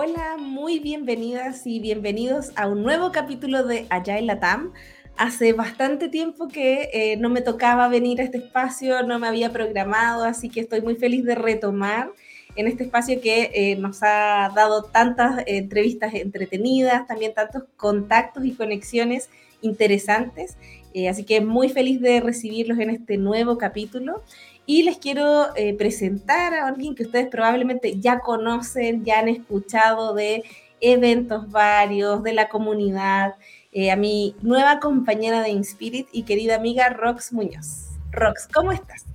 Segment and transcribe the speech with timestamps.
[0.00, 4.72] Hola, muy bienvenidas y bienvenidos a un nuevo capítulo de Allá en Latam.
[5.16, 9.50] Hace bastante tiempo que eh, no me tocaba venir a este espacio, no me había
[9.50, 12.12] programado, así que estoy muy feliz de retomar
[12.54, 18.52] en este espacio que eh, nos ha dado tantas entrevistas entretenidas, también tantos contactos y
[18.52, 19.28] conexiones
[19.62, 20.56] interesantes.
[20.94, 24.22] Eh, así que muy feliz de recibirlos en este nuevo capítulo.
[24.70, 30.12] Y les quiero eh, presentar a alguien que ustedes probablemente ya conocen, ya han escuchado
[30.12, 30.44] de
[30.82, 33.36] eventos varios, de la comunidad,
[33.72, 37.86] eh, a mi nueva compañera de Inspirit y querida amiga Rox Muñoz.
[38.12, 39.06] Rox, ¿cómo estás?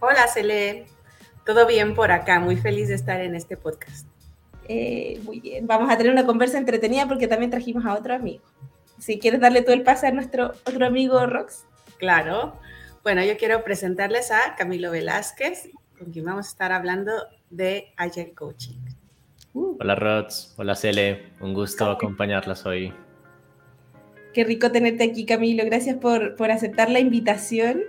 [0.00, 0.86] Hola, Cele.
[1.44, 4.06] Todo bien por acá, muy feliz de estar en este podcast.
[5.22, 8.42] muy bien, vamos a tener una conversa entretenida porque también trajimos a otro amigo
[8.98, 11.66] si quieres darle todo el pase a nuestro otro amigo Rox.
[11.98, 12.54] Claro.
[13.02, 17.10] Bueno, yo quiero presentarles a Camilo Velázquez, con quien vamos a estar hablando
[17.50, 18.78] de Agile Coaching.
[19.54, 19.76] Uh.
[19.80, 22.92] Hola Rox, hola Cele, un gusto acompañarlas hoy.
[24.32, 27.82] Qué rico tenerte aquí Camilo, gracias por, por aceptar la invitación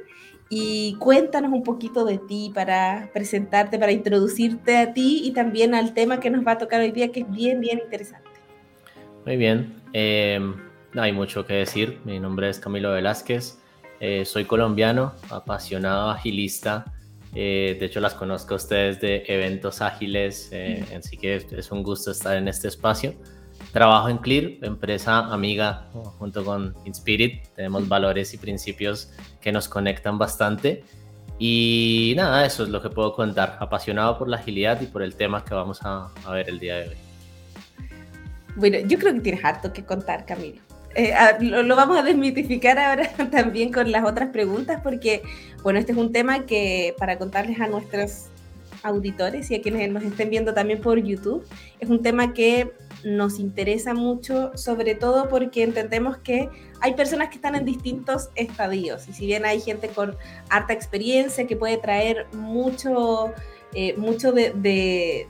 [0.50, 5.94] y cuéntanos un poquito de ti para presentarte, para introducirte a ti y también al
[5.94, 8.30] tema que nos va a tocar hoy día, que es bien, bien interesante.
[9.28, 9.80] Muy bien.
[9.94, 10.40] Eh,
[10.92, 12.00] no hay mucho que decir.
[12.04, 13.63] Mi nombre es Camilo Velázquez.
[14.06, 16.84] Eh, soy colombiano, apasionado agilista.
[17.34, 21.84] Eh, de hecho, las conozco a ustedes de eventos ágiles, eh, así que es un
[21.84, 23.14] gusto estar en este espacio.
[23.72, 25.88] Trabajo en Clear, empresa amiga
[26.20, 27.48] junto con Inspirit.
[27.56, 29.10] Tenemos valores y principios
[29.40, 30.84] que nos conectan bastante.
[31.40, 33.56] Y nada, eso es lo que puedo contar.
[33.62, 36.76] Apasionado por la agilidad y por el tema que vamos a, a ver el día
[36.76, 36.98] de hoy.
[38.58, 40.60] Bueno, yo creo que tienes harto que contar, Camilo.
[40.96, 45.24] Eh, lo, vamos a desmitificar ahora también con las otras preguntas, porque,
[45.64, 48.28] bueno, este es un tema que para contarles a nuestros
[48.84, 51.46] auditores y a quienes nos estén viendo también por YouTube,
[51.80, 52.72] es un tema que
[53.04, 56.50] nos interesa mucho, sobre todo porque entendemos que
[56.82, 60.16] hay personas que están en distintos estadios y si bien hay gente con
[60.50, 63.34] harta experiencia que puede traer mucho
[63.76, 65.28] eh, mucho de,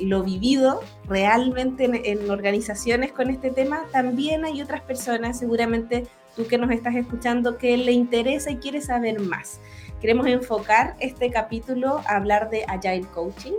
[0.00, 6.58] lo vivido realmente en, organizaciones con este tema, también hay otras personas, seguramente tú que
[6.58, 9.60] nos estás escuchando, que le interesa y quiere saber más.
[10.00, 13.54] Queremos enfocar este capítulo a hablar de Agile Coaching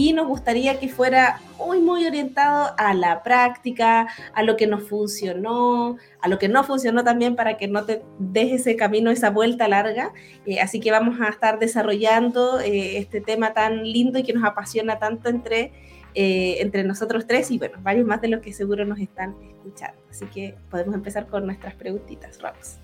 [0.00, 4.88] y nos gustaría que fuera muy, muy orientado a la práctica, a lo que nos
[4.88, 9.28] funcionó, a lo que no funcionó también para que no te dejes ese camino, esa
[9.28, 10.14] vuelta larga.
[10.46, 14.44] Eh, así que vamos a estar desarrollando eh, este tema tan lindo y que nos
[14.44, 15.70] apasiona tanto entre,
[16.14, 20.00] eh, entre nosotros tres y bueno, varios más de los que seguro nos están escuchando.
[20.08, 22.76] Así que podemos empezar con nuestras preguntitas, Ramos.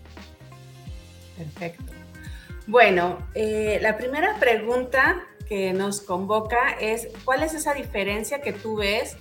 [1.38, 1.94] Perfecto.
[2.66, 9.16] Bueno, la primera pregunta que nos convoca es cuál es esa diferencia que tú ves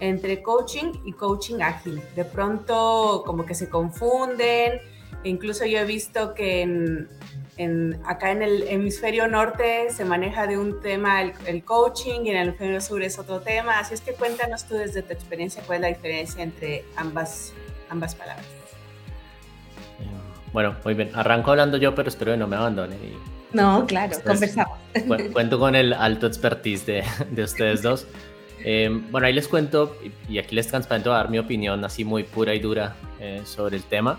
[0.00, 2.02] entre coaching y coaching ágil.
[2.14, 4.80] De pronto como que se confunden,
[5.24, 6.62] incluso yo he visto que
[7.56, 12.36] en, acá en el hemisferio norte se maneja de un tema el, coaching y en
[12.36, 15.76] el hemisferio sur es otro tema, así es que cuéntanos tú desde tu experiencia cuál
[15.76, 17.52] es la diferencia entre ambas,
[17.88, 18.46] ambas palabras.
[20.52, 22.96] Bueno, muy bien, arranco hablando yo, pero espero que no me abandone.
[23.56, 24.78] No, claro, conversamos.
[25.32, 28.06] Cuento con el alto expertise de, de ustedes dos.
[28.62, 29.96] Em, bueno, ahí les cuento
[30.28, 33.76] y aquí les transparento a dar mi opinión así muy pura y dura eh, sobre
[33.76, 34.18] el tema.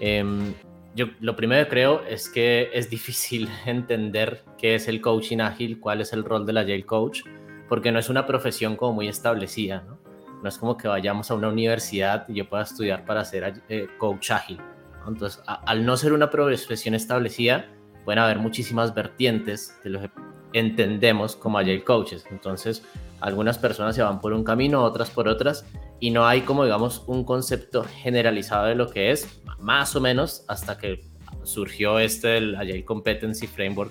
[0.00, 0.52] Em,
[0.94, 5.80] yo lo primero que creo es que es difícil entender qué es el coaching ágil,
[5.80, 7.22] cuál es el rol de la Yale Coach,
[7.68, 9.98] porque no es una profesión como muy establecida, ¿no?
[10.42, 13.86] No es como que vayamos a una universidad y yo pueda estudiar para ser eh,
[13.96, 14.60] coach ágil.
[15.06, 17.66] Entonces, al no ser una profesión establecida,
[18.04, 20.10] pueden haber muchísimas vertientes de lo que
[20.52, 22.24] entendemos como Agile Coaches.
[22.30, 22.82] Entonces,
[23.20, 25.64] algunas personas se van por un camino, otras por otras,
[26.00, 30.44] y no hay como, digamos, un concepto generalizado de lo que es, más o menos,
[30.48, 31.02] hasta que
[31.42, 33.90] surgió este, el Agile Competency Framework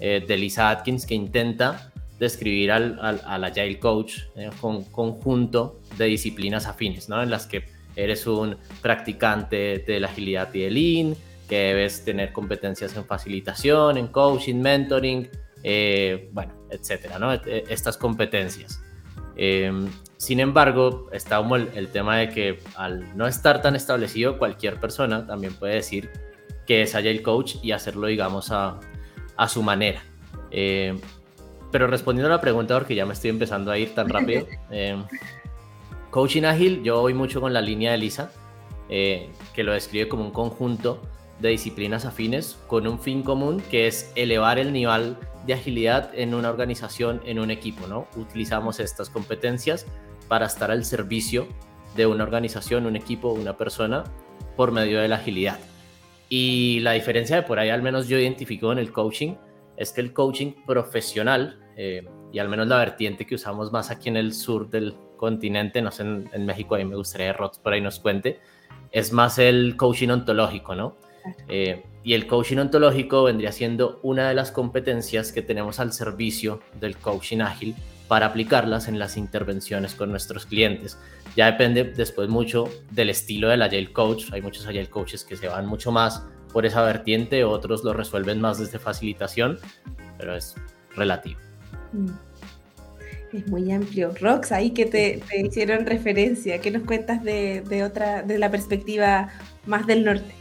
[0.00, 6.06] eh, de Lisa Atkins, que intenta describir al, al, Agile Coach eh, con conjunto de
[6.06, 7.22] disciplinas afines, ¿no?
[7.22, 7.64] En las que
[7.94, 11.16] eres un practicante de la agilidad y del Lean,
[11.48, 15.28] que debes tener competencias en facilitación, en coaching, mentoring,
[15.62, 17.32] eh, bueno, etcétera, ¿no?
[17.32, 18.82] E, estas competencias.
[19.36, 24.80] Em, sin embargo, está como el, tema de que al no estar tan establecido, cualquier
[24.80, 26.10] persona también puede decir
[26.66, 28.80] que es Agile Coach y hacerlo, digamos, a,
[29.36, 30.02] a su manera.
[30.50, 30.98] Em,
[31.70, 35.04] pero respondiendo a la pregunta, porque ya me estoy empezando a ir tan rápido, em,
[36.10, 38.32] Coaching Ágil, yo voy mucho con la línea de Lisa,
[38.88, 41.02] eh, que lo describe como un conjunto
[41.40, 45.16] de disciplinas afines con un fin común que es elevar el nivel
[45.46, 48.08] de agilidad en una organización, en un equipo, ¿no?
[48.16, 49.86] Utilizamos estas competencias
[50.28, 51.46] para estar al servicio
[51.94, 54.04] de una organización, un equipo, una persona
[54.56, 55.58] por medio de la agilidad.
[56.28, 59.34] Y la diferencia de por ahí, al menos yo identifico en el coaching,
[59.76, 64.08] es que el coaching profesional, eh, y al menos la vertiente que usamos más aquí
[64.08, 67.72] en el sur del continente, no sé, en, México, ahí me gustaría que Rox por
[67.72, 68.40] ahí nos cuente,
[68.90, 70.96] es más el coaching ontológico, ¿no?
[71.48, 76.60] Eh, y el coaching ontológico vendría siendo una de las competencias que tenemos al servicio
[76.80, 77.74] del coaching ágil
[78.08, 80.98] para aplicarlas en las intervenciones con nuestros clientes.
[81.36, 84.26] Ya depende después mucho del estilo del Agile Coach.
[84.32, 88.40] Hay muchos Agile Coaches que se van mucho más por esa vertiente, otros lo resuelven
[88.40, 89.58] más desde facilitación,
[90.16, 90.54] pero es
[90.94, 91.38] relativo.
[91.92, 92.08] Mm.
[93.32, 94.14] Es muy amplio.
[94.18, 99.28] Rox, ahí que te, hicieron referencia, ¿qué nos cuentas de, de, otra, de la perspectiva
[99.66, 100.32] más del norte?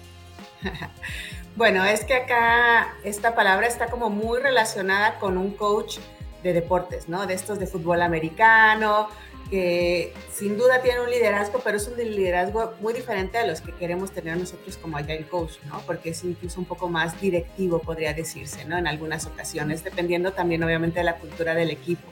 [1.55, 5.97] Bueno, es que acá esta palabra está como muy relacionada con un coach
[6.43, 7.25] de deportes, ¿no?
[7.25, 9.09] De estos de fútbol americano,
[9.49, 13.71] que sin duda tiene un liderazgo, pero es un liderazgo muy diferente a los que
[13.73, 15.81] queremos tener nosotros como Agile Coach, ¿no?
[15.85, 18.77] Porque es incluso un poco más directivo, podría decirse, ¿no?
[18.77, 22.07] En algunas ocasiones, dependiendo también obviamente de la cultura del equipo.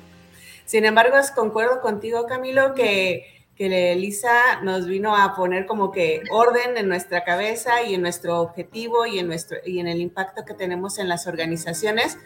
[0.65, 6.75] Sin embargo, concuerdo contigo, Camilo, que, que Elisa nos vino a poner como que orden
[6.75, 10.53] en nuestra cabeza y en nuestro objetivo y en, nuestro, y en el impacto que
[10.53, 12.17] tenemos en las organizaciones,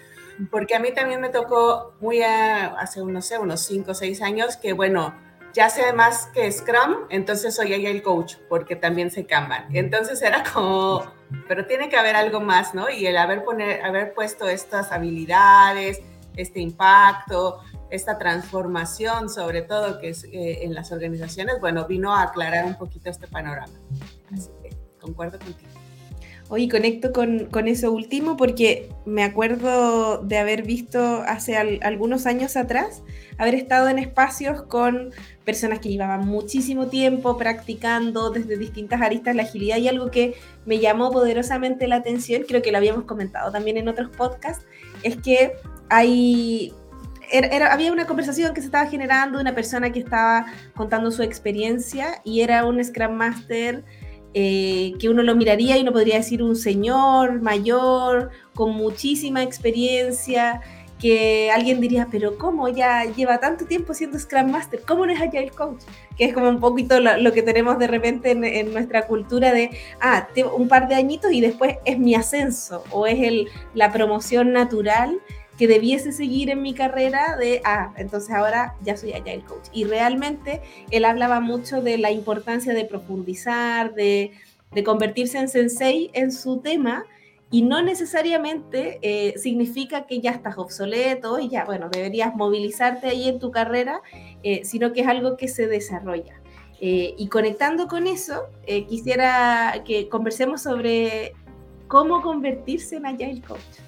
[0.52, 4.56] porque a mí también me tocó muy hace unos, sé, unos 5 o 6 años
[4.56, 5.14] que, bueno,
[5.54, 9.66] ya sé más que Scrum, entonces soy el coach, porque también se Kanban.
[9.76, 11.12] Entonces era como,
[11.48, 12.90] pero tiene que haber algo más, ¿no?
[12.90, 16.00] Y el haber, poner, haber puesto estas habilidades,
[16.36, 22.24] este impacto, esta transformación, sobre todo que es eh, en las organizaciones, bueno, vino a
[22.24, 23.74] aclarar un poquito este panorama.
[24.34, 25.70] Así que concuerdo contigo.
[26.50, 32.56] Hoy conecto con, con, eso último porque me acuerdo de haber visto hace algunos años
[32.56, 33.04] atrás,
[33.38, 35.12] haber estado en espacios con
[35.44, 40.36] personas que llevaban muchísimo tiempo practicando desde distintas aristas la agilidad y algo que
[40.66, 44.66] me llamó poderosamente la atención, creo que lo habíamos comentado también en otros podcasts,
[45.04, 45.52] es que
[45.90, 46.74] hay
[47.32, 50.46] era, había una conversación que se estaba generando, una persona que estaba
[50.76, 53.84] contando su experiencia y era un Scrum Master
[54.34, 60.62] eh, que uno lo miraría y uno podría decir un señor mayor, con muchísima experiencia,
[61.00, 64.82] que alguien diría, pero ¿cómo ya lleva tanto tiempo siendo Scrum Master?
[64.88, 65.84] ¿Cómo no es Agile Coach?
[66.18, 69.72] Que es como un poquito lo, que tenemos de repente en, nuestra cultura de,
[70.02, 74.52] ah, un par de añitos y después es mi ascenso o es el, la promoción
[74.54, 75.20] natural
[75.58, 79.68] que debiese seguir en mi carrera de, ah, entonces ahora ya soy Agile Coach.
[79.74, 80.62] Y realmente
[80.92, 84.32] él hablaba mucho de la importancia de profundizar, de,
[84.86, 87.06] convertirse en sensei en su tema,
[87.50, 93.30] y no necesariamente eh, significa que ya estás obsoleto y ya, bueno, deberías movilizarte ahí
[93.30, 94.02] en tu carrera,
[94.44, 96.42] eh, sino que es algo que se desarrolla.
[96.80, 98.50] Eh, y conectando con eso,
[98.88, 101.34] quisiera que conversemos sobre
[101.88, 103.87] cómo convertirse en Agile Coach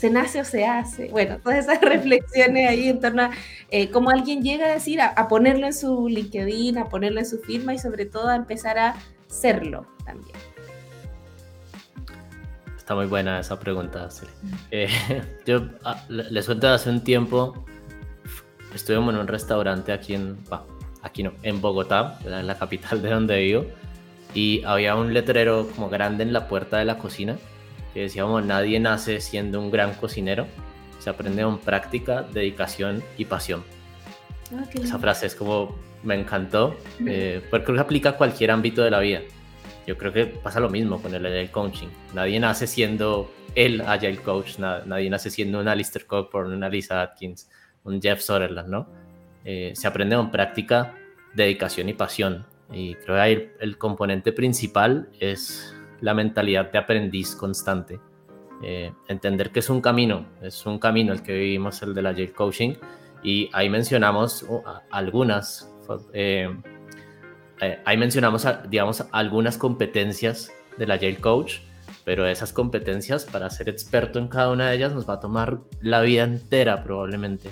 [0.00, 1.08] se nace o se hace.
[1.10, 3.30] Bueno, todas esas reflexiones ahí en torno a
[3.70, 7.38] eh, cómo alguien llega a decir, a, ponerlo en su LinkedIn, a ponerlo en su
[7.38, 8.94] firma y sobre todo a empezar a
[9.26, 10.38] serlo también.
[12.78, 14.08] Está muy buena esa pregunta.
[14.70, 14.88] Eh,
[15.46, 17.66] yo ah, les cuento hace un tiempo,
[18.74, 20.38] estuvimos en un restaurante aquí en,
[21.02, 23.66] aquí no, en Bogotá, en la capital de donde vivo,
[24.32, 27.36] y había un letrero como grande en la puerta de la cocina
[27.92, 30.46] que decíamos, nadie nace siendo un gran cocinero,
[30.98, 33.64] se aprende con práctica, dedicación y pasión.
[34.54, 38.82] Ah, Esa frase es como, me encantó, eh, porque creo que aplica a cualquier ámbito
[38.82, 39.20] de la vida.
[39.86, 41.88] Yo creo que pasa lo mismo con el Agile Coaching.
[42.14, 47.48] Nadie nace siendo el Agile Coach, nadie nace siendo un Alistair Cockburn, una Lisa Atkins,
[47.84, 48.88] un Jeff Sutherland, ¿no?
[49.44, 50.94] Eh, se aprende con práctica,
[51.34, 52.46] dedicación y pasión.
[52.72, 58.00] Y creo que ahí el componente principal es la mentalidad de aprendiz constante.
[58.62, 62.10] Eh, entender que es un camino, es un camino el que vivimos, el de la
[62.10, 62.74] Agile Coaching,
[63.22, 64.46] y ahí mencionamos
[64.90, 65.70] algunas,
[66.12, 66.54] eh,
[67.60, 71.58] eh, ahí mencionamos, digamos, algunas competencias de la Agile Coach,
[72.04, 75.60] pero esas competencias, para ser experto en cada una de ellas, nos va a tomar
[75.80, 77.50] la vida entera probablemente.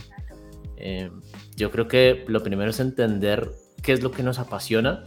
[1.57, 3.50] yo creo que lo primero es entender
[3.83, 5.05] qué es lo que nos apasiona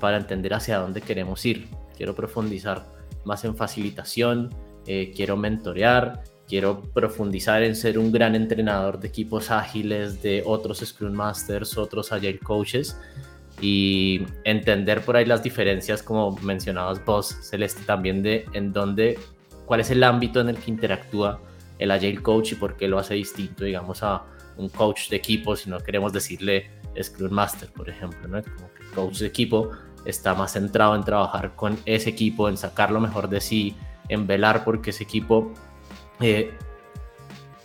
[0.00, 2.86] para entender hacia dónde queremos ir quiero profundizar
[3.24, 4.54] más en facilitación,
[4.86, 10.78] eh, quiero mentorear, quiero profundizar en ser un gran entrenador de equipos ágiles, de otros
[10.78, 12.98] Scrum Masters, otros Agile Coaches
[13.60, 19.18] y entender por ahí las diferencias, como mencionabas vos, Celeste, también de en dónde,
[19.66, 21.40] cuál es el ámbito en el que interactúa
[21.80, 24.22] el Agile Coach y por qué lo hace distinto, digamos, a
[24.56, 28.42] un coach de equipo, si no queremos decirle Scrum Master, por ejemplo, ¿no?
[28.42, 29.72] Como que coach de equipo
[30.10, 33.76] está más centrado en trabajar con ese equipo, en sacar lo mejor de sí,
[34.08, 35.52] en velar porque ese equipo
[36.20, 36.54] eh,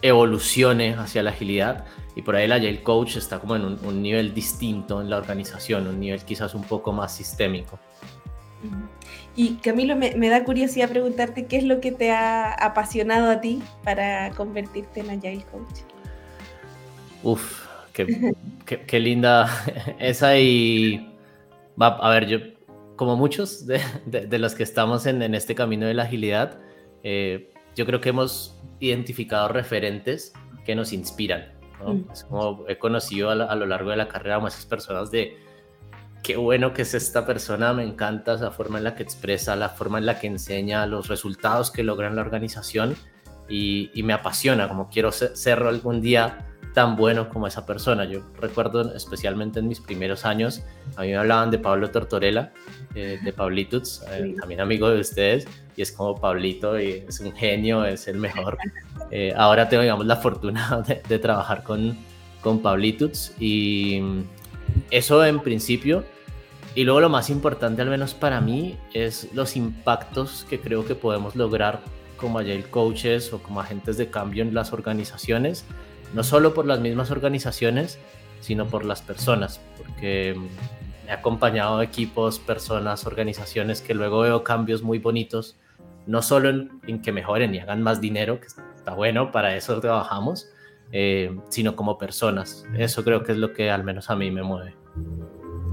[0.02, 1.86] evolucione hacia la agilidad.
[2.16, 5.88] Y por ahí el Agile Coach está como en un, nivel distinto en la organización,
[5.88, 7.80] un nivel quizás un poco más sistémico.
[9.36, 13.64] Y Camilo, me, da curiosidad preguntarte qué es lo que te ha apasionado a ti
[13.84, 15.80] para convertirte en Agile Coach.
[17.24, 18.36] Uf, qué,
[18.66, 19.50] qué, linda
[20.00, 21.13] esa y...
[21.82, 22.38] Va, a ver, yo,
[22.96, 26.60] como muchos de, de, los que estamos en, en, este camino de la agilidad,
[27.04, 30.34] eh, yo creo que hemos identificado referentes
[30.66, 31.54] que nos inspiran.
[31.86, 32.12] Mm.
[32.12, 35.38] Es como he conocido a, a, lo largo de la carrera a muchas personas de
[36.24, 39.70] qué bueno que es esta persona, me encanta esa forma en la que expresa, la
[39.70, 42.96] forma en la que enseña, los resultados que logra en la organización
[43.50, 48.06] y, y me apasiona, como quiero ser, algún día tan bueno como esa persona.
[48.06, 50.64] Yo recuerdo especialmente en mis primeros años,
[50.96, 52.52] a mí me hablaban de Pablo Tortorella,
[52.96, 57.34] eh, de Pablitos, eh, también amigo de ustedes, y es como Pablito, y es un
[57.34, 58.58] genio, es el mejor.
[59.12, 61.96] Eh, ahora tengo, digamos, la fortuna de, de trabajar con,
[62.42, 64.02] con Pablitos y
[64.90, 66.04] eso en principio
[66.76, 70.96] y luego lo más importante, al menos para mí, es los impactos que creo que
[70.96, 71.82] podemos lograr
[72.18, 75.66] como Agile Coaches o como agentes de cambio en las organizaciones,
[76.14, 78.00] no solo por las mismas organizaciones,
[78.40, 80.36] sino por las personas, porque
[81.08, 85.58] he acompañado equipos, personas, organizaciones que luego veo cambios muy bonitos,
[86.06, 90.50] no solo en, que mejoren y hagan más dinero, que está bueno, para eso trabajamos,
[90.92, 92.66] eh, sino como personas.
[92.78, 94.76] Eso creo que es lo que al menos a mí me mueve.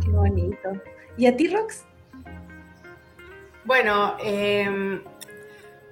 [0.02, 0.70] Qué bonito.
[1.16, 1.84] ¿Y a ti, Rox?
[3.64, 5.02] Bueno, em,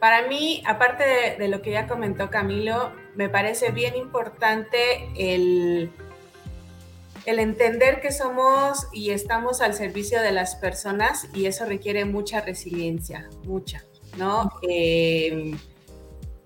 [0.00, 4.78] para mí, aparte de, lo que ya comentó Camilo, me parece bien importante
[5.16, 5.90] el,
[7.26, 12.40] el entender que somos y estamos al servicio de las personas y eso requiere mucha
[12.42, 13.84] resiliencia, mucha,
[14.16, 14.52] ¿no?
[14.62, 15.58] Em,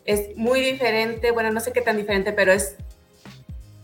[0.07, 2.77] es muy diferente, bueno, no sé qué tan diferente, pero es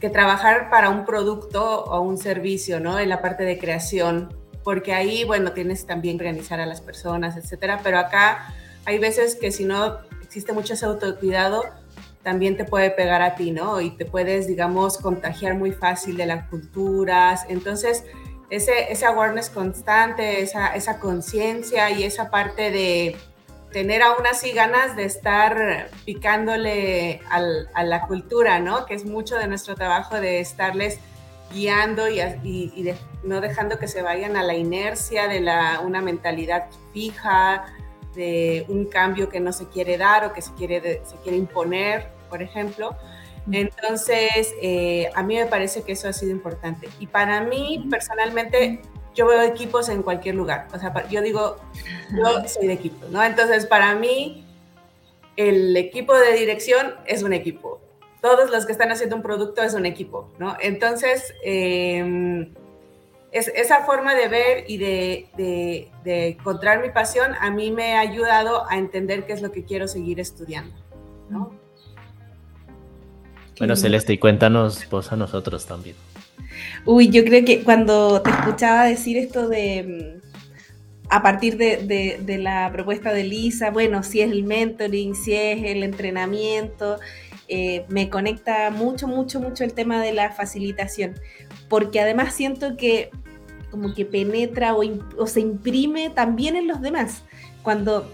[0.01, 2.99] que trabajar para un producto o un servicio, ¿no?
[2.99, 7.81] En la parte de creación, porque ahí, bueno, tienes también organizar a las personas, etcétera,
[7.83, 8.55] pero acá
[8.87, 11.65] hay veces que si no existe mucho ese autocuidado,
[12.23, 13.81] también te puede pegar a ti, ¿no?
[13.81, 17.45] Y te puedes, digamos, contagiar muy fácil de las culturas.
[17.49, 18.05] Entonces,
[18.51, 23.17] ese, ese awareness constante, esa, esa conciencia y esa parte de
[23.73, 28.87] tener aún así ganas de estar picándole a la cultura, ¿no?
[28.87, 30.99] Que es mucho de nuestro trabajo de estarles
[31.53, 36.67] guiando y, y, no dejando que se vayan a la inercia de la, una mentalidad
[36.93, 37.65] fija,
[38.15, 42.09] de un cambio que no se quiere dar o que se quiere, se quiere imponer,
[42.29, 42.97] por ejemplo.
[43.51, 46.89] Entonces, eh, a mí me parece que eso ha sido importante.
[46.99, 48.83] Y para mí, personalmente,
[49.15, 50.69] yo veo equipos en cualquier lugar.
[50.73, 51.57] O sea, yo digo,
[52.15, 53.23] yo soy de equipo, ¿no?
[53.25, 54.45] Entonces, para mí,
[55.37, 57.81] el equipo de dirección es un equipo.
[58.21, 60.57] Todos los que están haciendo un producto es un equipo, ¿no?
[60.61, 62.53] Entonces, em,
[63.33, 68.69] es, esa forma de ver y de, encontrar mi pasión a mí me ha ayudado
[68.69, 70.75] a entender qué es lo que quiero seguir estudiando,
[71.29, 71.53] ¿no?
[73.59, 75.97] Bueno, Celeste, y cuéntanos vos a nosotros también.
[76.85, 80.29] Uy, yo creo que cuando te escuchaba decir esto de, mm,
[81.11, 85.83] a partir de, la propuesta de Lisa, bueno, si es el mentoring, si es el
[85.83, 86.99] entrenamiento,
[87.49, 91.15] eh, me conecta mucho, mucho, mucho el tema de la facilitación,
[91.69, 93.11] porque además siento que
[93.71, 97.23] como que penetra o, se imprime también en los demás.
[97.63, 98.11] Cuando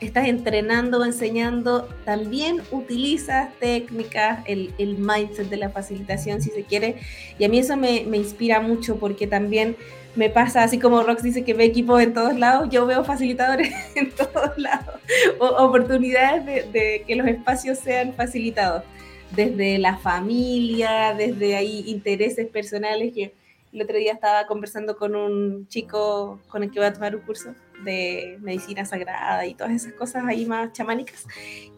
[0.00, 6.64] estás entrenando o enseñando, también utilizas técnicas, el, el, mindset de la facilitación, si se
[6.64, 6.96] quiere.
[7.38, 9.76] Y a mí eso me, inspira mucho porque también
[10.16, 13.72] me pasa, así como Rox dice que ve equipos en todos lados, yo veo facilitadores
[13.94, 14.96] en todos lados,
[15.38, 18.82] o, oportunidades de, que los espacios sean facilitados,
[19.30, 23.32] desde la familia, desde ahí intereses personales que
[23.72, 27.22] el otro día estaba conversando con un chico con el que voy a tomar un
[27.22, 31.26] curso de medicina sagrada y todas esas cosas ahí más chamánicas.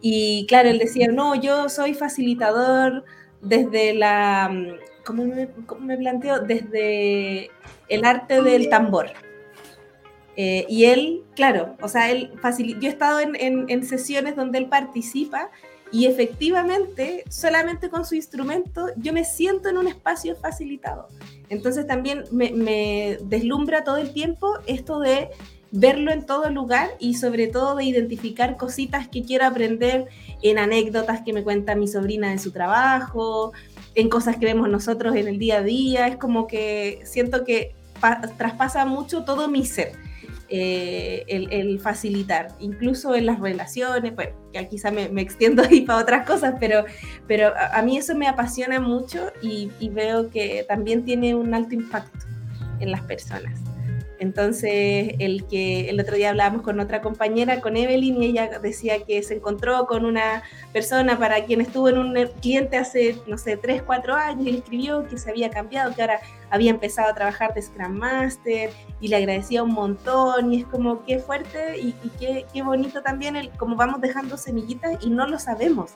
[0.01, 3.05] Y claro, él decía, no, yo soy facilitador
[3.41, 4.51] desde la,
[5.05, 6.39] ¿cómo me, cómo planteo?
[6.39, 7.49] Desde
[7.89, 9.07] el arte del tambor.
[10.35, 12.31] Eh, y él, claro, o sea, él
[12.79, 13.35] yo he estado en,
[13.69, 15.51] en, sesiones donde él participa
[15.91, 21.07] y efectivamente, solamente con su instrumento, yo me siento en un espacio facilitado.
[21.49, 25.29] Entonces también me deslumbra todo el tiempo esto de
[25.75, 30.07] verlo en todo lugar y sobre todo de identificar cositas que quiero aprender
[30.43, 33.53] en anécdotas que me cuenta mi sobrina de su trabajo,
[33.95, 36.07] en cosas que vemos nosotros en el día a día.
[36.07, 37.75] Es como que siento que
[38.37, 39.93] traspasa mucho todo mi ser.
[40.55, 46.27] Eh, el, facilitar, incluso en las relaciones, bueno, ya quizá me, extiendo ahí para otras
[46.27, 46.85] cosas, pero,
[47.27, 52.27] pero a, mí eso me apasiona mucho y, veo que también tiene un alto impacto
[52.79, 53.59] en las personas.
[54.23, 59.03] Entonces, el que el otro día hablábamos con otra compañera, con Evelyn, y ella decía
[59.03, 63.57] que se encontró con una persona para quien estuvo en un cliente hace, no sé,
[63.57, 67.13] 3, 4 años y le escribió que se había cambiado, que ahora había empezado a
[67.13, 68.69] trabajar de Scrum Master
[69.01, 73.35] y le agradecía un montón y es como qué fuerte y, qué, qué, bonito también
[73.35, 75.91] el como vamos dejando semillitas y no lo sabemos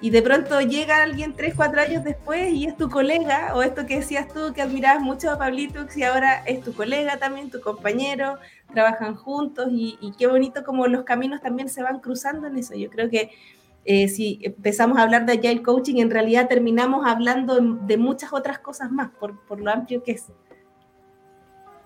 [0.00, 3.86] y de pronto llega alguien tres, cuatro años después y es tu colega, o esto
[3.86, 7.60] que decías tú, que admirabas mucho a Pablito, y ahora es tu colega también, tu
[7.60, 8.38] compañero,
[8.72, 12.74] trabajan juntos y, qué bonito como los caminos también se van cruzando en eso.
[12.74, 13.30] Yo creo que
[13.84, 18.58] eh, si empezamos a hablar de Agile Coaching, en realidad terminamos hablando de muchas otras
[18.58, 20.26] cosas más, por, por lo amplio que es.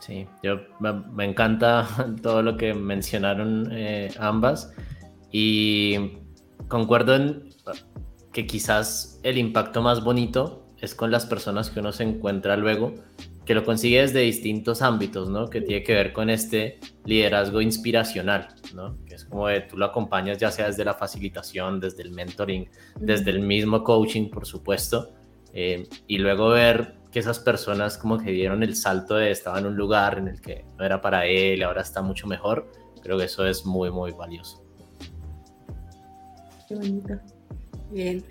[0.01, 1.87] Sí, yo me, encanta
[2.23, 4.73] todo lo que mencionaron eh, ambas
[5.31, 6.19] y
[6.69, 7.50] concuerdo en
[8.33, 12.95] que quizás el impacto más bonito es con las personas que uno se encuentra luego,
[13.45, 15.49] que lo consigue desde distintos ámbitos, ¿no?
[15.49, 18.97] Que tiene que ver con este liderazgo inspiracional, ¿no?
[19.05, 22.69] Que es como de tú lo acompañas ya sea desde la facilitación, desde el mentoring,
[22.99, 25.13] desde el mismo coaching, por supuesto,
[25.53, 29.67] eh, y luego ver que esas personas como que dieron el salto de estaba en
[29.67, 32.71] un lugar en el que no era para él, ahora está mucho mejor,
[33.03, 34.63] creo que eso es muy, muy valioso.
[36.69, 37.21] Qué bonito.
[37.91, 38.25] Bien.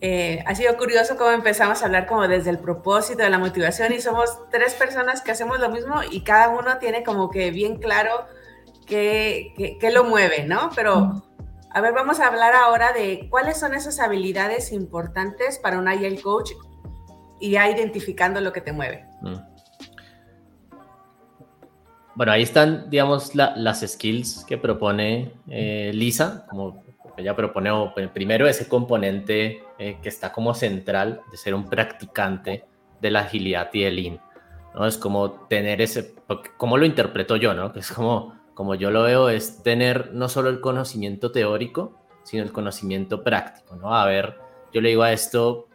[0.00, 3.92] Eh, ha sido curioso cómo empezamos a hablar como desde el propósito de la motivación
[3.92, 7.76] y somos tres personas que hacemos lo mismo y cada uno tiene como que bien
[7.78, 8.26] claro
[8.86, 10.70] qué, qué, lo mueve, ¿no?
[10.74, 11.22] Pero,
[11.70, 16.20] a ver, vamos a hablar ahora de cuáles son esas habilidades importantes para un Agile
[16.20, 16.52] Coach
[17.40, 19.04] y ya identificando lo que te mueve.
[19.22, 19.36] Mm.
[22.16, 26.82] Bueno, ahí están, digamos, las skills que propone eh, Lisa, como
[27.16, 27.70] ella propone
[28.12, 32.64] primero ese componente eh, que está como central de ser un practicante
[33.00, 34.20] de la agilidad y el Lean.
[34.74, 34.86] ¿no?
[34.86, 36.14] Es como tener ese,
[36.56, 37.72] como lo interpreto yo, ¿no?
[37.72, 42.42] Que es como, como yo lo veo, es tener no solo el conocimiento teórico, sino
[42.42, 43.94] el conocimiento práctico, ¿no?
[43.94, 44.38] Haber,
[44.72, 45.68] yo le digo a esto,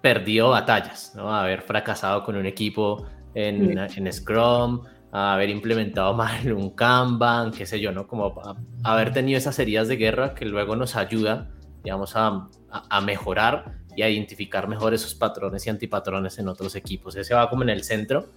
[0.00, 1.34] perdido batallas, ¿no?
[1.34, 4.82] Haber fracasado con un equipo en, en Scrum,
[5.14, 8.06] haber implementado mal un Kanban, qué sé yo, ¿no?
[8.06, 8.34] Como
[8.82, 11.50] haber tenido esas heridas de guerra que luego nos ayuda,
[11.82, 17.14] digamos, a, a, mejorar y a identificar mejor esos patrones y antipatrones en otros equipos.
[17.14, 18.30] Ese va como en el centro.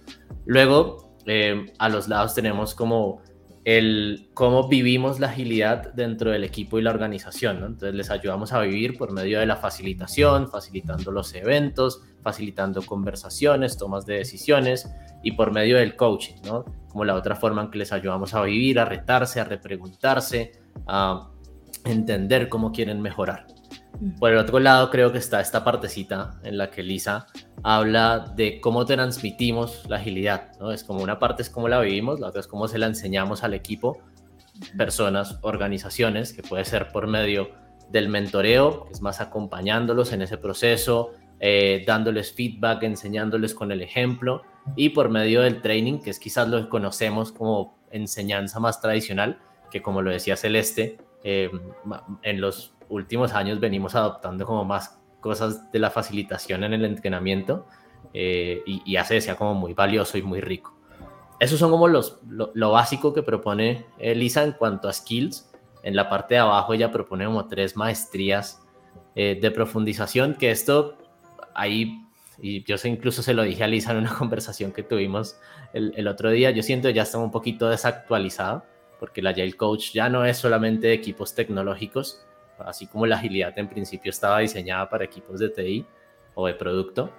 [0.46, 3.22] Luego, eh, a los lados tenemos como
[3.68, 7.60] el cómo vivimos la agilidad dentro del equipo y la organización.
[7.60, 7.66] ¿no?
[7.66, 13.76] Entonces les ayudamos a vivir por medio de la facilitación, facilitando los eventos, facilitando conversaciones,
[13.76, 14.88] tomas de decisiones
[15.22, 16.36] y por medio del coaching.
[16.88, 20.52] Como la otra forma en que les ayudamos a vivir, a retarse, a repreguntarse,
[20.86, 21.28] a
[21.84, 23.48] entender cómo quieren mejorar.
[24.18, 27.26] Por el otro lado, creo que está esta partecita en la que Lisa
[27.64, 30.70] habla de cómo transmitimos la agilidad, ¿no?
[30.70, 33.42] Es como una parte es cómo la vivimos, la otra es cómo se la enseñamos
[33.42, 33.98] al equipo,
[34.76, 37.50] personas, organizaciones, que puede ser por medio
[37.90, 43.82] del mentoreo, que es más acompañándolos en ese proceso, eh, dándoles feedback, enseñándoles con el
[43.82, 44.42] ejemplo
[44.76, 49.38] y por medio del training, que es quizás lo que conocemos como enseñanza más tradicional,
[49.70, 50.98] que como lo decía Celeste,
[51.30, 51.50] eh,
[52.22, 57.66] en los últimos años venimos adoptando como más cosas de la facilitación en el entrenamiento
[58.14, 60.74] eh, y, hace decía como muy valioso y muy rico.
[61.38, 65.50] Esos son como los, lo, básico que propone Elisa en cuanto a skills.
[65.82, 68.62] En la parte de abajo ella propone como tres maestrías
[69.14, 70.96] de profundización, que esto
[71.54, 72.06] ahí,
[72.40, 75.36] y yo sé, incluso se lo dije a Lisa en una conversación que tuvimos
[75.72, 78.64] el, otro día, yo siento que ya está un poquito desactualizado,
[78.98, 82.24] porque la Agile Coach ya no es solamente de equipos tecnológicos,
[82.58, 85.86] así como la agilidad en principio estaba diseñada para equipos de TI
[86.34, 87.10] o de producto,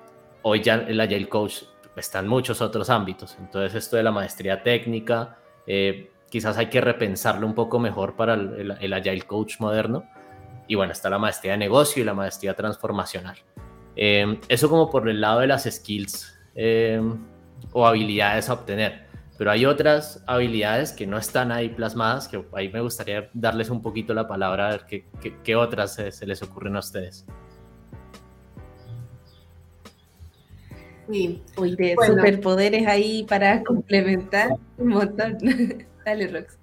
[0.41, 1.63] hoy ya el Agile Coach
[1.95, 3.37] está en muchos otros ámbitos.
[3.39, 5.37] Entonces esto de la maestría técnica,
[5.67, 10.03] eh, quizás hay que repensarlo un poco mejor para el, el, Agile Coach moderno.
[10.67, 13.37] Y bueno, está la maestría de negocio y la maestría transformacional.
[13.95, 17.17] Em, eso como por el lado de las skills em,
[17.73, 19.08] o habilidades a obtener.
[19.39, 23.81] Pero hay otras habilidades que no están ahí plasmadas, que ahí me gustaría darles un
[23.81, 25.05] poquito la palabra, a ver qué,
[25.45, 27.25] qué, otras se, les ocurren a ustedes.
[31.09, 31.41] Sí.
[31.55, 35.37] Uy, de superpoderes ahí para complementar un montón.
[36.05, 36.57] Dale, Rox.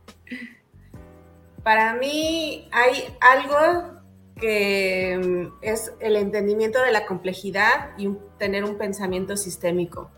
[1.63, 4.03] Para mí hay algo
[4.39, 10.11] que mm, es el entendimiento de la complejidad y tener un pensamiento sistémico.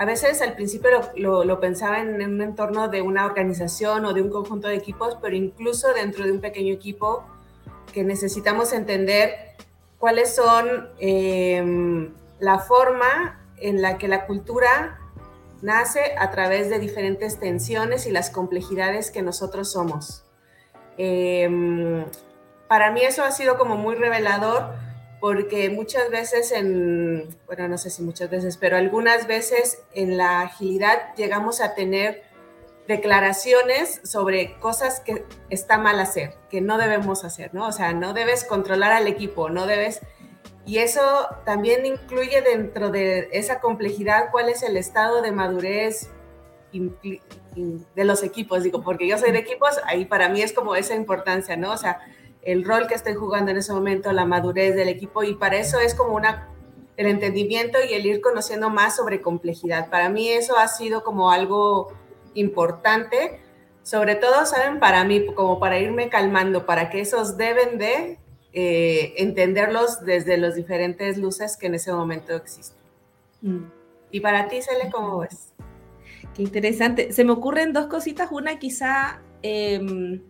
[0.00, 4.30] A veces al principio lo, pensaba en, un entorno de una organización o de un
[4.30, 7.22] conjunto de equipos, pero incluso dentro de un pequeño equipo
[7.92, 9.56] que necesitamos entender
[9.98, 14.98] cuáles son em, la forma en la que la cultura
[15.60, 20.24] nace a través de diferentes tensiones y las complejidades que nosotros somos.
[20.96, 22.06] Em,
[22.68, 24.72] para mí eso ha sido como muy revelador
[25.20, 30.40] porque muchas veces en, bueno, no sé si muchas veces, pero algunas veces en la
[30.40, 32.22] agilidad llegamos a tener
[32.88, 37.68] declaraciones sobre cosas que está mal hacer, que no debemos hacer, ¿no?
[37.68, 40.00] O sea, no debes controlar al equipo, no debes...
[40.66, 46.10] Y eso también incluye dentro de esa complejidad cuál es el estado de madurez
[46.72, 50.94] de los equipos, digo, porque yo soy de equipos, ahí para mí es como esa
[50.94, 51.72] importancia, ¿no?
[51.72, 52.00] O sea,
[52.42, 55.78] el rol que estoy jugando en ese momento, la madurez del equipo y para eso
[55.78, 56.48] es como una
[56.96, 59.88] el entendimiento y el ir conociendo más sobre complejidad.
[59.88, 61.94] Para mí eso ha sido como algo
[62.34, 63.40] importante,
[63.82, 68.18] sobre todo, saben, para mí, como para irme calmando, para que esos deben de
[68.52, 72.76] eh, entenderlos desde los diferentes luces que en ese momento existen.
[73.40, 73.64] Mm.
[74.10, 75.54] Y para ti, Cele, ¿cómo ves?
[76.34, 77.12] Qué interesante.
[77.14, 78.30] Se me ocurren dos cositas.
[78.30, 79.22] Una quizá...
[79.42, 80.20] Em,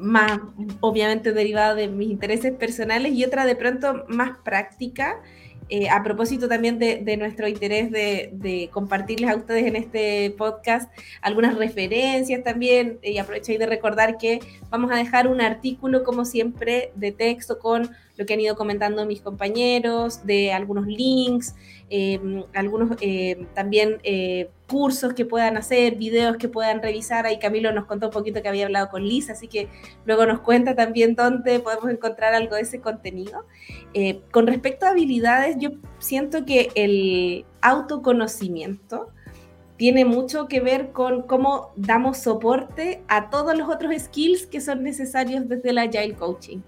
[0.00, 0.40] más
[0.80, 5.20] obviamente derivada de mis intereses personales y otra de pronto más práctica.
[5.72, 11.56] Eh, a propósito también de, nuestro interés de, compartirles a ustedes en este podcast algunas
[11.56, 17.12] referencias también, y aprovecho de recordar que vamos a dejar un artículo, como siempre, de
[17.12, 21.54] texto con lo que han ido comentando mis compañeros, de algunos links,
[21.90, 27.26] em, algunos em, también eh, cursos que puedan hacer, videos que puedan revisar.
[27.26, 29.68] Ahí Camilo nos contó un poquito que había hablado con Lisa, así que
[30.06, 33.44] luego nos cuenta también dónde podemos encontrar algo de ese contenido.
[33.92, 39.10] Eh, con respecto a habilidades, yo siento que el autoconocimiento
[39.76, 44.82] tiene mucho que ver con cómo damos soporte a todos los otros skills que son
[44.82, 46.60] necesarios desde el Agile Coaching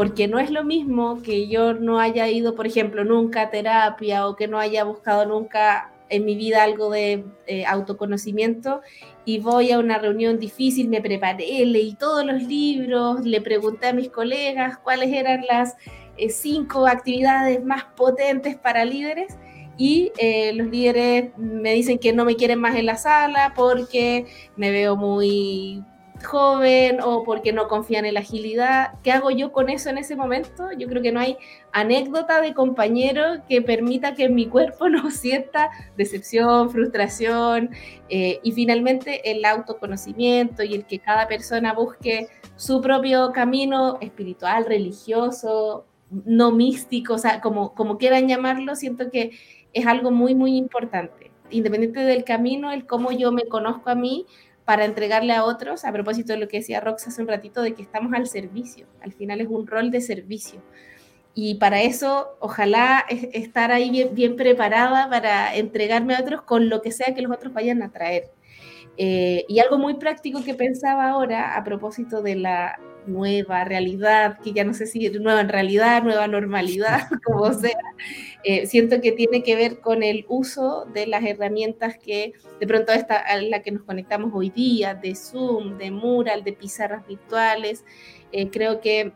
[0.00, 4.26] porque no es lo mismo que yo no haya ido, por ejemplo, nunca a terapia
[4.26, 8.80] o que no haya buscado nunca en mi vida algo de eh, autoconocimiento
[9.26, 13.92] y voy a una reunión difícil, me preparé, leí todos los libros, le pregunté a
[13.92, 15.76] mis colegas cuáles eran las
[16.16, 19.36] eh, cinco actividades más potentes para líderes
[19.76, 24.24] y eh, los líderes me dicen que no me quieren más en la sala porque
[24.56, 25.84] me veo muy
[26.24, 28.94] joven o porque no confían en la agilidad.
[29.02, 30.70] ¿Qué hago yo con eso en ese momento?
[30.76, 31.36] Yo creo que no hay
[31.72, 37.70] anécdota de compañero que permita que mi cuerpo no sienta decepción, frustración
[38.08, 44.66] eh, y finalmente el autoconocimiento y el que cada persona busque su propio camino espiritual,
[44.66, 49.30] religioso, no místico, o sea, como, como quieran llamarlo, siento que
[49.72, 51.30] es algo muy, muy importante.
[51.50, 54.26] Independiente del camino, el cómo yo me conozco a mí,
[54.70, 57.74] para entregarle a otros, a propósito de lo que decía Rox hace un ratito, de
[57.74, 60.62] que estamos al servicio, al final es un rol de servicio.
[61.34, 66.92] Y para eso, ojalá estar ahí bien, preparada para entregarme a otros con lo que
[66.92, 68.30] sea que los otros vayan a traer.
[68.96, 74.52] Eh, y algo muy práctico que pensaba ahora a propósito de la nueva realidad, que
[74.52, 77.78] ya no sé si nueva realidad, nueva normalidad, como sea,
[78.44, 82.92] eh, siento que tiene que ver con el uso de las herramientas que de pronto
[82.92, 87.84] esta, a la que nos conectamos hoy día, de Zoom, de Mural, de pizarras virtuales.
[88.32, 89.12] Eh, creo que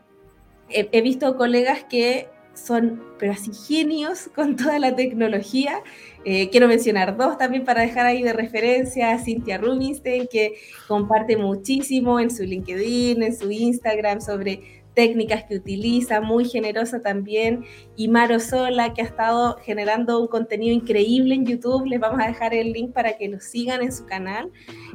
[0.69, 5.81] he, visto colegas que son, pero así genios con toda la tecnología.
[6.25, 10.55] Eh, quiero mencionar dos también para dejar ahí de referencia, Cynthia Rubinstein, que
[10.87, 17.65] comparte muchísimo en su LinkedIn, en su Instagram sobre técnicas que utiliza, muy generosa también,
[17.95, 21.85] y Maro Sola, que ha estado generando un contenido increíble en YouTube.
[21.85, 24.51] Les vamos a dejar el link para que lo sigan en su canal,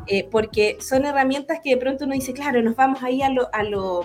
[0.09, 3.63] eh, porque son herramientas que de pronto uno dice, claro, nos vamos ahí a a
[3.63, 4.03] lo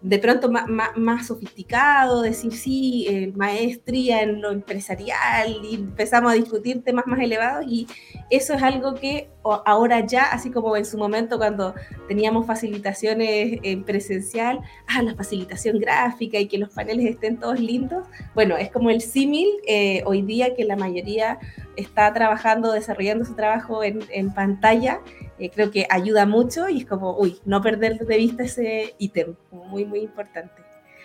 [0.00, 6.34] de pronto más, más, sofisticado, decir sí, eh, maestría en lo empresarial y empezamos a
[6.36, 7.88] discutir temas más elevados y
[8.30, 11.74] eso es algo que ahora ya, así como en su momento cuando
[12.06, 18.06] teníamos facilitaciones en presencial, ah, la facilitación gráfica y que los paneles estén todos lindos,
[18.34, 21.40] bueno, es como el símil eh, hoy día que la mayoría
[21.74, 25.00] está trabajando, desarrollando su trabajo en, en pantalla
[25.38, 29.34] eh, creo que ayuda mucho y es como, uy, no perder de vista ese ítem,
[29.50, 30.62] muy, muy importante.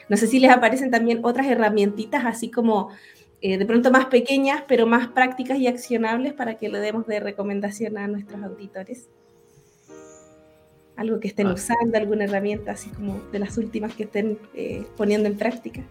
[0.09, 2.89] No sé si les aparecen también otras herramientitas así como
[3.41, 7.19] eh, de pronto más pequeñas, pero más prácticas y accionables para que le demos de
[7.19, 9.09] recomendación a nuestros auditores.
[10.95, 11.53] algo que estén ah.
[11.53, 15.81] usando, alguna herramienta así como de las últimas que estén eh, poniendo en práctica.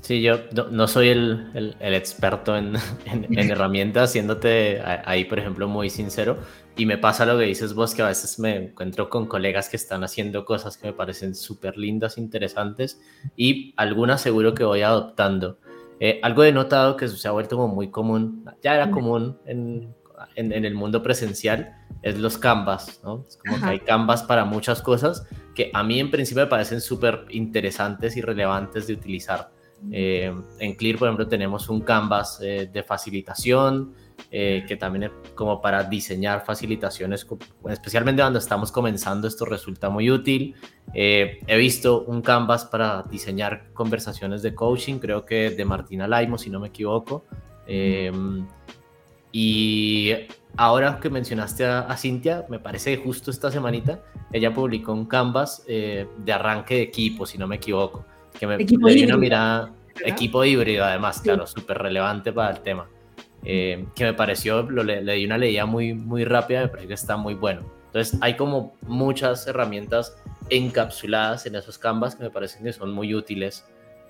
[0.00, 0.38] Sí, yo
[0.70, 6.38] no, soy el, el, experto en, en, herramientas, siéndote ahí, por ejemplo, muy sincero.
[6.76, 9.76] Y me pasa lo que dices vos, que a veces me encuentro con colegas que
[9.76, 13.00] están haciendo cosas que me parecen súper lindas, interesantes,
[13.36, 15.58] y algunas seguro que voy adoptando.
[16.00, 19.94] Eh, algo he notado que se ha vuelto como muy común, ya era común en,
[20.34, 23.24] en, el mundo presencial, es los canvas, ¿no?
[23.28, 26.80] Es como que hay canvas para muchas cosas que a mí en principio me parecen
[26.80, 29.54] súper interesantes y relevantes de utilizar
[29.92, 33.94] eh, en Clear, por ejemplo, tenemos un canvas eh, de facilitación,
[34.36, 37.24] eh, que también como para diseñar facilitaciones,
[37.68, 40.56] especialmente cuando estamos comenzando, esto resulta muy útil.
[40.92, 46.50] he visto un canvas para diseñar conversaciones de coaching, creo que de Martina Laimo, si
[46.50, 47.24] no me equivoco.
[49.32, 50.12] y
[50.56, 55.64] ahora que mencionaste a, Cintia, me parece que justo esta semanita ella publicó un canvas
[55.66, 58.04] de arranque de equipo, si no me equivoco
[58.38, 59.18] que me equipo híbrido.
[59.18, 59.70] Mira,
[60.04, 62.88] equipo híbrido, además, claro, súper relevante para el tema.
[63.44, 66.94] Eh, que me pareció, lo, le, di una leída muy, muy rápida, me parece que
[66.94, 67.62] está muy bueno.
[67.86, 70.16] Entonces, hay como muchas herramientas
[70.50, 73.64] encapsuladas en esos canvas que me parecen que son muy útiles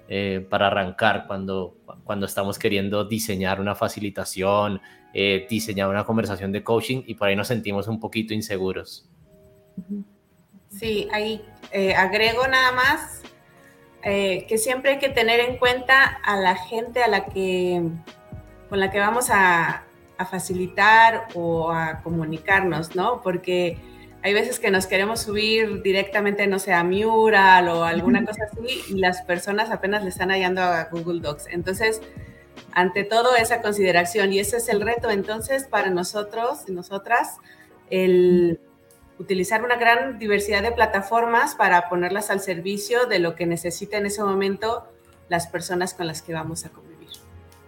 [0.08, 4.80] eh, para arrancar cuando, cuando estamos queriendo diseñar una facilitación,
[5.12, 9.08] eh, diseñar una conversación de coaching y por ahí nos sentimos un poquito inseguros.
[10.70, 11.44] Sí, ahí
[11.96, 13.24] agrego nada más
[14.06, 17.82] eh, que siempre hay que tener en cuenta a la gente a la que,
[18.68, 19.85] con la que vamos a,
[20.31, 23.20] facilitar o a comunicarnos, ¿no?
[23.20, 23.77] Porque
[24.22, 28.81] hay veces que nos queremos subir directamente, no sé, a Mural o alguna cosa así,
[28.88, 31.48] y las personas apenas le están hallando a Google Docs.
[31.50, 32.00] Entonces,
[32.72, 37.37] ante todo, esa consideración, y ese es el reto entonces para nosotros y nosotras,
[37.90, 38.61] el
[39.18, 44.07] utilizar una gran diversidad de plataformas para ponerlas al servicio de lo que necesita en
[44.07, 44.88] ese momento
[45.29, 46.83] las personas con las que vamos a convivir.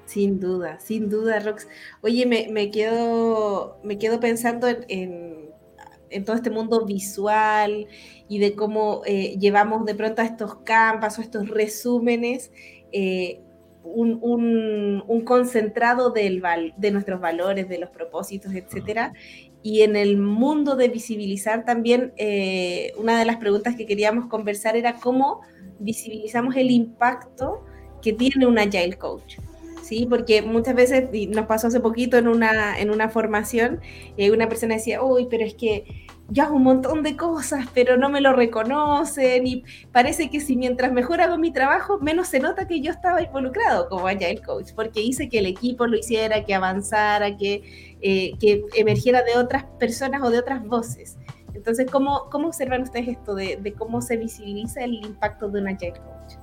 [0.06, 1.66] Sin duda, sin duda, Rox.
[2.00, 5.50] Oye, me, quedo, me quedo pensando en,
[6.24, 7.88] todo este mundo visual
[8.28, 12.52] y de cómo eh, llevamos de pronto a estos campas o estos resúmenes
[12.92, 13.40] eh,
[13.82, 16.42] un, concentrado del
[16.76, 19.12] de nuestros valores, de los propósitos, etcétera,
[19.62, 24.76] y en el mundo de visibilizar también, eh, una de las preguntas que queríamos conversar
[24.76, 25.40] era cómo
[25.78, 27.64] visibilizamos el impacto
[28.00, 29.38] que tiene un Agile Coach.
[29.86, 30.06] ¿Sí?
[30.08, 33.80] Porque muchas veces, y nos pasó hace poquito en una, en una formación,
[34.16, 37.96] eh, una persona decía, uy, pero es que yo hago un montón de cosas, pero
[37.96, 42.40] no me lo reconocen y parece que si mientras mejor hago mi trabajo, menos se
[42.40, 46.44] nota que yo estaba involucrado como Agile Coach, porque hice que el equipo lo hiciera,
[46.44, 51.16] que avanzara, que, eh, que emergiera de otras personas o de otras voces.
[51.54, 55.68] Entonces, ¿cómo, cómo observan ustedes esto de, de cómo se visibiliza el impacto de un
[55.68, 56.35] Agile Coach?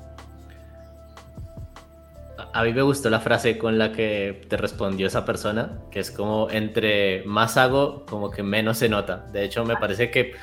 [2.53, 6.11] A mí me gustó la frase con la que te respondió esa persona, que es
[6.11, 9.25] como entre más hago, como que menos se nota.
[9.31, 10.33] De hecho, me parece que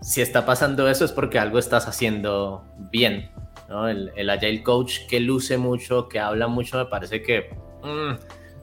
[0.00, 3.30] si está pasando eso es porque algo estás haciendo bien.
[3.68, 3.88] ¿no?
[3.88, 7.50] El, el, Agile Coach que luce mucho, que habla mucho, me parece que
[7.84, 8.14] mm,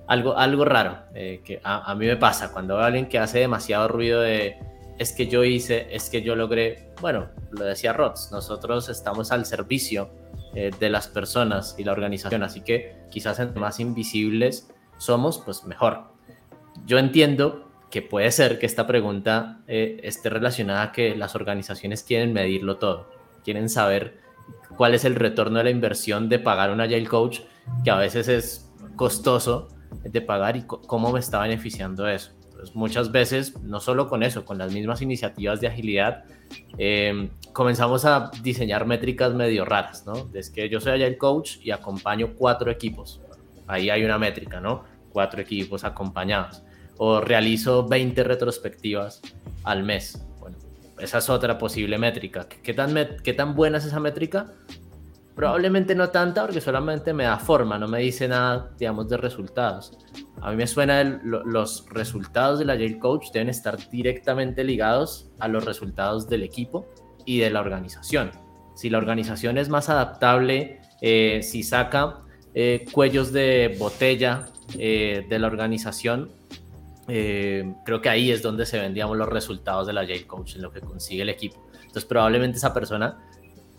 [0.08, 3.20] algo, algo raro, eh, que a, a, mí me pasa cuando veo a alguien que
[3.20, 4.58] hace demasiado ruido de
[4.98, 9.46] es que yo hice, es que yo logré, bueno, lo decía Rods, nosotros estamos al
[9.46, 10.10] servicio
[10.60, 12.42] eh, de las personas y la organización.
[12.42, 14.68] Así que quizás entre más invisibles
[14.98, 16.06] somos, pues mejor.
[16.88, 22.02] Yo entiendo que puede ser que esta pregunta eh, esté relacionada a que las organizaciones
[22.02, 23.08] quieren medirlo todo,
[23.44, 24.18] quieren saber
[24.76, 27.42] cuál es el retorno de la inversión de pagar un Agile Coach,
[27.84, 29.68] que a veces es costoso
[30.04, 32.32] de pagar y cómo me está beneficiando eso.
[32.46, 36.24] Entonces, muchas veces, no solo con eso, con las mismas iniciativas de agilidad,
[36.78, 40.30] eh, comenzamos a diseñar métricas medio raras, ¿no?
[40.34, 43.20] Es que yo soy allá el coach y acompaño cuatro equipos.
[43.66, 44.84] Ahí hay una métrica, ¿no?
[45.12, 46.64] Cuatro equipos acompañados.
[46.98, 49.22] O realizo 20 retrospectivas
[49.64, 50.26] al mes.
[50.40, 50.58] Bueno,
[51.00, 52.48] esa es otra posible métrica.
[52.48, 54.54] ¿Qué tan, qué tan buena es esa métrica?
[55.38, 59.96] Probablemente no tanta porque solamente me da forma, no me dice nada, digamos, de resultados.
[60.42, 65.48] A mí me suena los resultados de la Yale Coach deben estar directamente ligados a
[65.48, 66.88] los resultados del equipo
[67.24, 68.32] y de la organización.
[68.74, 72.22] Si la organización es más adaptable, eh, si saca
[72.56, 74.48] eh, cuellos de botella
[74.80, 76.32] eh, de la organización,
[77.06, 80.64] creo que ahí es donde se ven, digamos, los resultados de la Yale Coach, en
[80.64, 81.68] lo que consigue el equipo.
[81.74, 83.20] Entonces, probablemente esa persona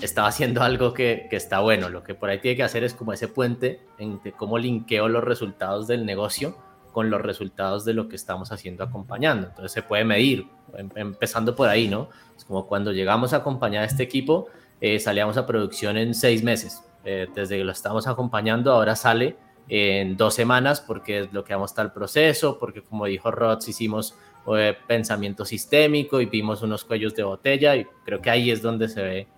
[0.01, 1.89] estaba haciendo algo que, está bueno.
[1.89, 5.25] Lo que por ahí tiene que hacer es como ese puente entre cómo linkeo los
[5.25, 6.57] resultados del negocio
[6.93, 9.49] con los resultados de lo que estamos haciendo acompañando.
[9.49, 12.09] Entonces se puede medir, em, empezando por ahí, ¿no?
[12.37, 14.49] Es como cuando llegamos a acompañar a este equipo,
[14.81, 16.83] eh, salíamos a producción en seis meses.
[17.05, 19.37] Eh, desde que lo estamos acompañando, ahora sale
[19.69, 24.15] en dos semanas porque es lo que vamos el proceso, porque como dijo Rods, hicimos
[24.57, 28.89] eh, pensamiento sistémico y vimos unos cuellos de botella y creo que ahí es donde
[28.89, 29.29] se ve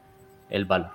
[0.51, 0.91] el valor.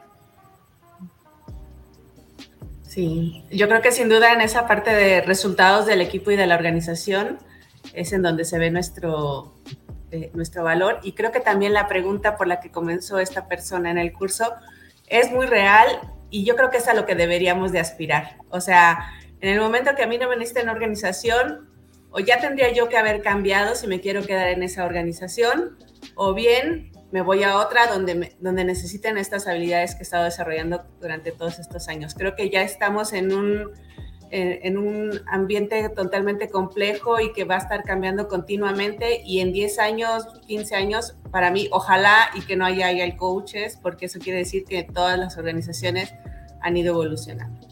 [2.83, 6.47] Sí, yo creo que sin duda en esa parte de resultados del equipo y de
[6.47, 7.39] la organización
[7.93, 9.53] es en donde se ve nuestro,
[10.11, 10.99] eh, nuestro valor.
[11.03, 14.53] Y creo que también la pregunta por la que comenzó esta persona en el curso
[15.07, 15.87] es muy real
[16.29, 18.37] y yo creo que es a lo que deberíamos de aspirar.
[18.49, 21.69] O sea, en el momento que a mí no me necesita en organización,
[22.11, 25.77] o ya tendría yo que haber cambiado si me quiero quedar en esa organización,
[26.15, 30.83] o bien me voy a otra donde, donde necesiten estas habilidades que he estado desarrollando
[30.99, 32.13] durante todos estos años.
[32.13, 33.71] Creo que ya estamos en un,
[34.31, 39.79] en, un ambiente totalmente complejo y que va a estar cambiando continuamente y en 10
[39.79, 44.39] años, 15 años, para mí, ojalá y que no haya, haya coaches, porque eso quiere
[44.39, 46.13] decir que todas las organizaciones
[46.59, 47.65] han ido evolucionando.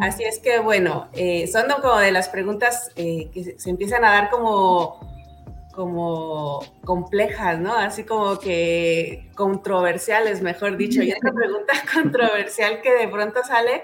[0.00, 4.10] Así es que, bueno, eh, son como de las preguntas eh, que se empiezan a
[4.10, 5.13] dar como
[5.74, 7.74] como complejas, ¿no?
[7.74, 11.02] Así como que controversiales, mejor dicho.
[11.02, 13.82] Y esta pregunta controversial que de pronto sale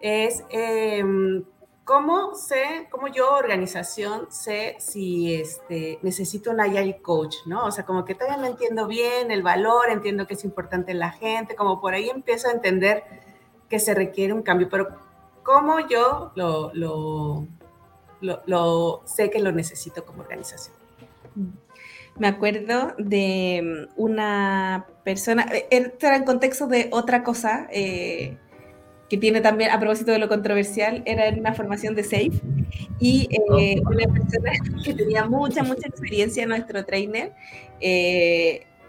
[0.00, 1.44] es, em,
[1.84, 7.66] ¿cómo sé, cómo yo, organización, sé si este, necesito un agile coach, ¿no?
[7.66, 11.10] O sea, como que todavía no entiendo bien el valor, entiendo que es importante la
[11.10, 13.04] gente, como por ahí empiezo a entender
[13.68, 14.88] que se requiere un cambio, pero
[15.42, 17.46] ¿cómo yo lo, lo,
[18.20, 20.77] lo sé que lo necesito como organización?
[22.18, 28.36] Me acuerdo de mm, una persona, eh, esto era en contexto de otra cosa eh,
[29.08, 32.42] que tiene también, a propósito de lo controversial, era en una formación de SAFE
[32.98, 33.90] y eh, oh.
[33.90, 34.52] una persona
[34.84, 37.32] que tenía mucha, mucha experiencia, nuestro trainer,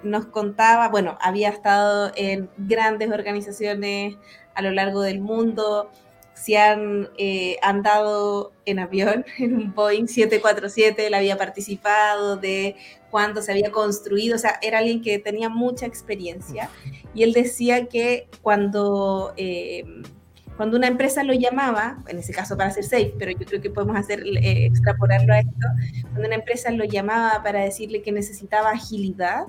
[0.02, 4.16] nos contaba, bueno, había estado en grandes organizaciones
[4.56, 5.92] a lo largo del mundo,
[6.40, 12.76] si han eh, andado en avión, en un Boeing 747, él había participado de
[13.12, 16.70] cuando se había construido, o sea, era alguien que tenía mucha experiencia.
[17.14, 19.84] Y él decía que cuando, eh,
[20.56, 23.72] cuando una empresa lo llamaba, en ese caso para ser safe, pero yo creo que
[23.72, 25.68] podemos hacer, eh, extrapolarlo a esto,
[26.04, 29.46] cuando una empresa lo llamaba para decirle que necesitaba agilidad,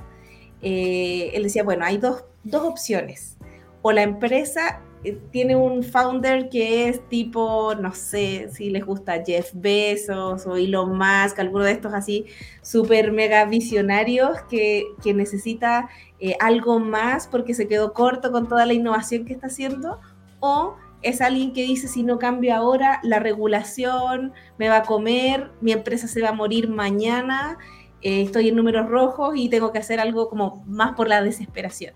[0.63, 3.37] él decía, bueno, hay dos, dos opciones.
[3.83, 4.90] O la empresa eh,
[5.31, 10.97] tiene un founder que es tipo, no sé si les gusta Jeff Bezos o Elon
[10.97, 12.27] Musk, alguno de estos así
[12.61, 18.67] súper mega visionarios que, que necesita eh, algo más porque se quedó corto con toda
[18.67, 20.01] la innovación que está haciendo,
[20.41, 25.51] o es alguien que dice si no cambio ahora, la regulación me va a comer,
[25.63, 27.57] mi empresa se va a morir mañana,
[28.03, 31.95] eh, estoy en números rojos y tengo que hacer algo como más por la desesperación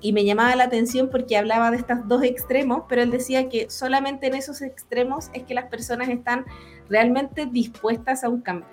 [0.00, 3.68] y me llamaba la atención porque hablaba de estos dos extremos, pero él decía que
[3.70, 6.44] solamente en esos extremos es que las personas están
[6.88, 8.68] realmente dispuestas a un cambio.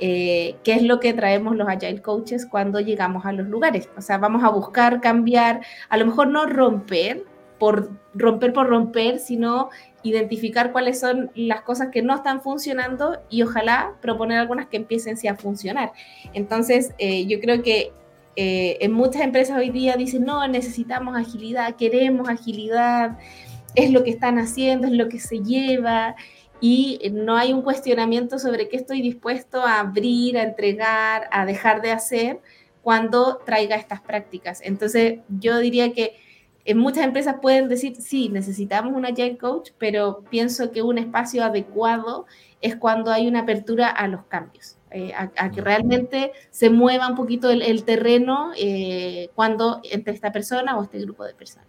[0.00, 3.88] Eh, ¿Qué es lo que traemos los Agile Coaches cuando llegamos a los lugares?
[3.96, 7.24] O sea, vamos a buscar cambiar, a lo mejor no romper
[7.58, 9.70] por romper por romper, sino
[10.04, 15.16] identificar cuáles son las cosas que no están funcionando y ojalá proponer algunas que empiecen
[15.28, 15.92] a funcionar.
[16.32, 17.92] Entonces, eh, yo creo que
[18.40, 23.18] eh, en muchas empresas hoy día dicen, no, necesitamos agilidad, queremos agilidad,
[23.74, 26.14] es lo que están haciendo, es lo que se lleva,
[26.60, 31.82] y no hay un cuestionamiento sobre qué estoy dispuesto a abrir, a entregar, a dejar
[31.82, 32.40] de hacer
[32.80, 34.60] cuando traiga estas prácticas.
[34.62, 36.14] Entonces, yo diría que
[36.64, 41.42] en muchas empresas pueden decir, sí, necesitamos un Agile Coach, pero pienso que un espacio
[41.42, 42.26] adecuado
[42.60, 44.77] es cuando hay una apertura a los cambios.
[44.90, 50.78] Eh, a, que realmente se mueva un poquito el, terreno eh, cuando entre esta persona
[50.78, 51.68] o este grupo de personas.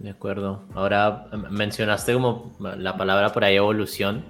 [0.00, 0.62] De acuerdo.
[0.74, 4.24] Ahora mencionaste como la palabra por ahí evolución,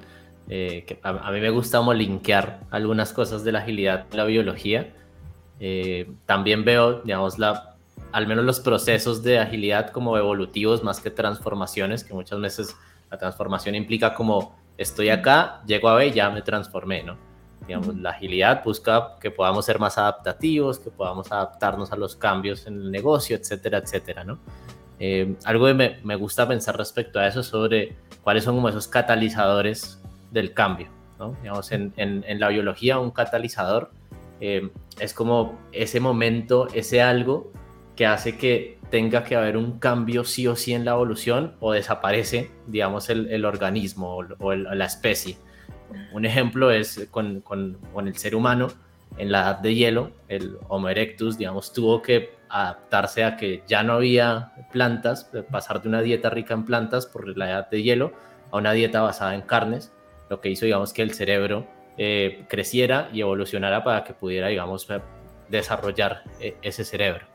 [0.50, 4.92] eh, que a, mí me gusta como linkear algunas cosas de la agilidad la biología.
[6.26, 7.76] también veo, digamos, la,
[8.12, 12.76] al menos los procesos de agilidad como evolutivos más que transformaciones, que muchas veces
[13.11, 17.31] la transformación implica como estoy acá, llego a B y ya me transformé, ¿no?
[17.66, 22.66] Digamos, la agilidad busca que podamos ser más adaptativos, que podamos adaptarnos a los cambios
[22.66, 24.38] en el negocio, etcétera, etcétera, ¿no?
[24.98, 28.86] Eh, algo que me, me, gusta pensar respecto a eso sobre cuáles son como esos
[28.88, 30.00] catalizadores
[30.30, 30.88] del cambio,
[31.18, 31.36] ¿no?
[31.42, 33.90] Digamos, en, en, en la biología un catalizador
[34.44, 37.52] eh, es como ese momento, ese algo
[37.94, 41.72] que hace que tenga que haber un cambio sí o sí en la evolución o
[41.72, 45.36] desaparece, digamos, el, el organismo o, la especie.
[46.12, 47.43] Un ejemplo es con,
[48.07, 48.68] el ser humano.
[49.18, 53.82] en la edad de hielo, el Homo erectus, digamos, tuvo que adaptarse a que ya
[53.82, 58.12] no había plantas, pasar de una dieta rica en plantas por la edad de hielo
[58.51, 59.93] a una dieta basada en carnes,
[60.30, 61.66] lo que hizo, digamos, que el cerebro
[61.99, 64.86] eh, creciera y evolucionara para que pudiera, digamos,
[65.49, 67.26] desarrollar eh, ese cerebro.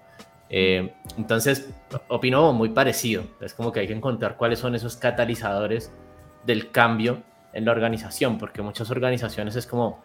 [0.50, 1.70] Eh, entonces,
[2.08, 3.24] opino muy parecido.
[3.42, 5.92] Es como que hay que encontrar cuáles son esos catalizadores
[6.46, 7.22] del cambio
[7.54, 10.02] en la organización, porque muchas organizaciones es como,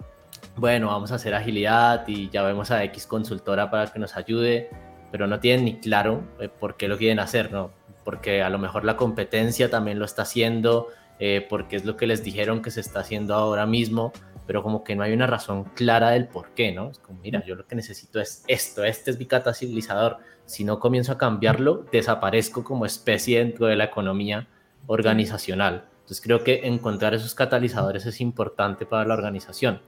[0.57, 4.70] bueno, vamos a hacer agilidad y ya vemos a X consultora para que nos ayude,
[5.11, 7.70] pero no tienen ni claro eh, por qué lo quieren hacer, ¿no?
[8.05, 10.88] Porque a lo mejor la competencia también lo está haciendo,
[11.18, 14.12] eh, porque es lo que les dijeron que se está haciendo ahora mismo,
[14.47, 16.90] pero como que no hay una razón clara del por qué, ¿no?
[16.90, 20.18] Es como, mira, yo lo que necesito es esto, este es mi catalizador.
[20.47, 24.49] Si no comienzo a cambiarlo, desaparezco como especie dentro de la economía
[24.86, 25.84] organizacional.
[26.13, 29.81] Entonces creo que encontrar esos catalizadores es importante para la organización.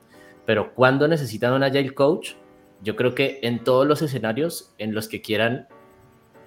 [0.46, 2.32] Pero cuando necesitan un agile coach,
[2.80, 5.68] yo creo que en todos los escenarios en los que quieran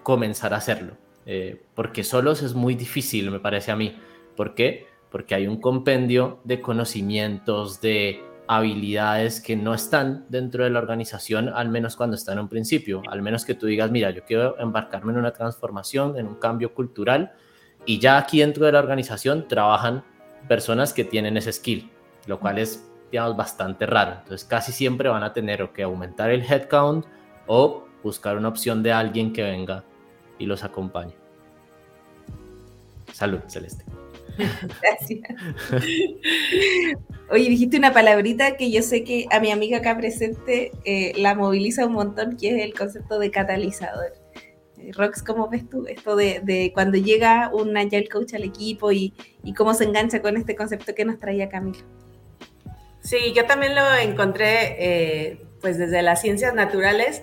[0.02, 0.98] comenzar a hacerlo.
[1.28, 3.96] Eh, porque solos es muy difícil, me parece a mí.
[4.36, 4.88] ¿Por qué?
[5.12, 11.50] Porque hay un compendio de conocimientos, de habilidades que no están dentro de la organización,
[11.50, 13.04] al menos cuando están en un principio.
[13.12, 16.74] Al menos que tú digas, mira, yo quiero embarcarme en una transformación, en un cambio
[16.74, 17.34] cultural,
[17.88, 20.04] y ya aquí dentro de la organización trabajan
[20.48, 21.90] personas que tienen ese skill,
[22.28, 24.18] lo cual es, digamos, bastante raro.
[24.20, 27.06] Entonces casi siempre van a tener o que aumentar el headcount
[27.48, 29.86] o buscar una opción de alguien que venga
[30.38, 31.14] y los acompañe.
[33.14, 33.86] Salud, Celeste.
[34.82, 35.22] Gracias.
[37.32, 41.36] Oye, dijiste una palabrita que yo sé que a mi amiga acá presente eh, la
[41.36, 44.14] moviliza un montón, que es el concepto de catalizador.
[44.94, 49.14] Rox, ¿cómo ves tú esto de, cuando llega un Agile Coach al equipo y,
[49.56, 51.80] cómo se engancha con este concepto que nos traía Camilo?
[53.02, 57.22] Sí, yo también lo encontré eh, pues desde las ciencias naturales,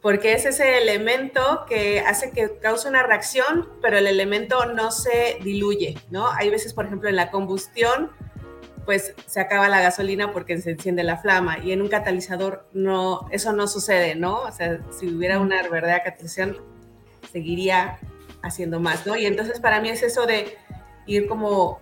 [0.00, 5.38] porque es ese elemento que hace que cause una reacción, pero el elemento no se
[5.42, 6.30] diluye, ¿no?
[6.30, 8.10] Hay veces, por ejemplo, en la combustión,
[8.84, 13.26] pues se acaba la gasolina porque se enciende la flama y en un catalizador no,
[13.30, 14.42] eso no sucede, ¿no?
[14.42, 16.73] O sea, si hubiera una verdadera catalización,
[17.34, 17.98] seguiría
[18.42, 19.16] haciendo más, ¿no?
[19.16, 20.56] Y entonces para mí es eso de
[21.04, 21.80] ir como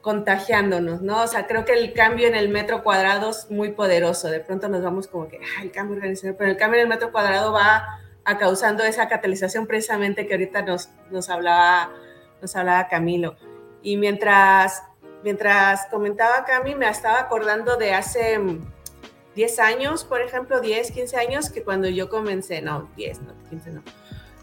[0.00, 1.22] contagiándonos, ¿no?
[1.22, 4.28] O sea, creo que el cambio en el metro cuadrado es muy poderoso.
[4.28, 6.88] De pronto nos vamos como que, ay, el cambio organizacional, pero el cambio en el
[6.88, 11.92] metro cuadrado va a causando esa catalización precisamente que ahorita nos, nos, hablaba,
[12.42, 13.36] nos hablaba Camilo.
[13.82, 14.82] Y mientras,
[15.22, 18.40] mientras comentaba Cami, me estaba acordando de hace
[19.36, 23.70] 10 años, por ejemplo, 10, 15 años, que cuando yo comencé, no, 10, no, 15
[23.70, 23.82] no,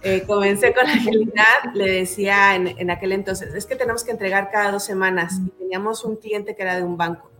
[0.07, 4.71] eh, comencé con agilidad, le decía en, aquel entonces, es que tenemos que entregar cada
[4.71, 7.31] dos semanas y teníamos un cliente que era de un banco.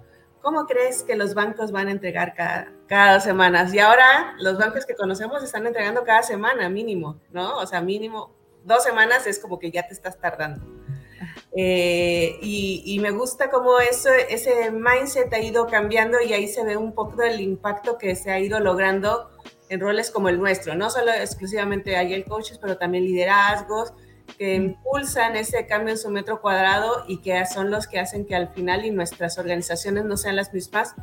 [0.42, 3.72] ¿Cómo crees que los bancos van a entregar cada, cada dos semanas?
[3.72, 7.56] Y ahora los bancos que conocemos están entregando cada semana mínimo, ¿no?
[7.58, 10.66] O sea, mínimo dos semanas es como que ya te estás tardando.
[11.56, 16.64] Eh, y, y, me gusta cómo eso, ese mindset ha ido cambiando y ahí se
[16.64, 19.30] ve un poco del impacto que se ha ido logrando
[19.70, 23.94] en roles como el nuestro, no solo exclusivamente el coaches, pero también liderazgos
[24.38, 28.36] que impulsan ese cambio en su metro cuadrado y que son los que hacen que
[28.36, 30.96] al final y nuestras organizaciones no sean las mismas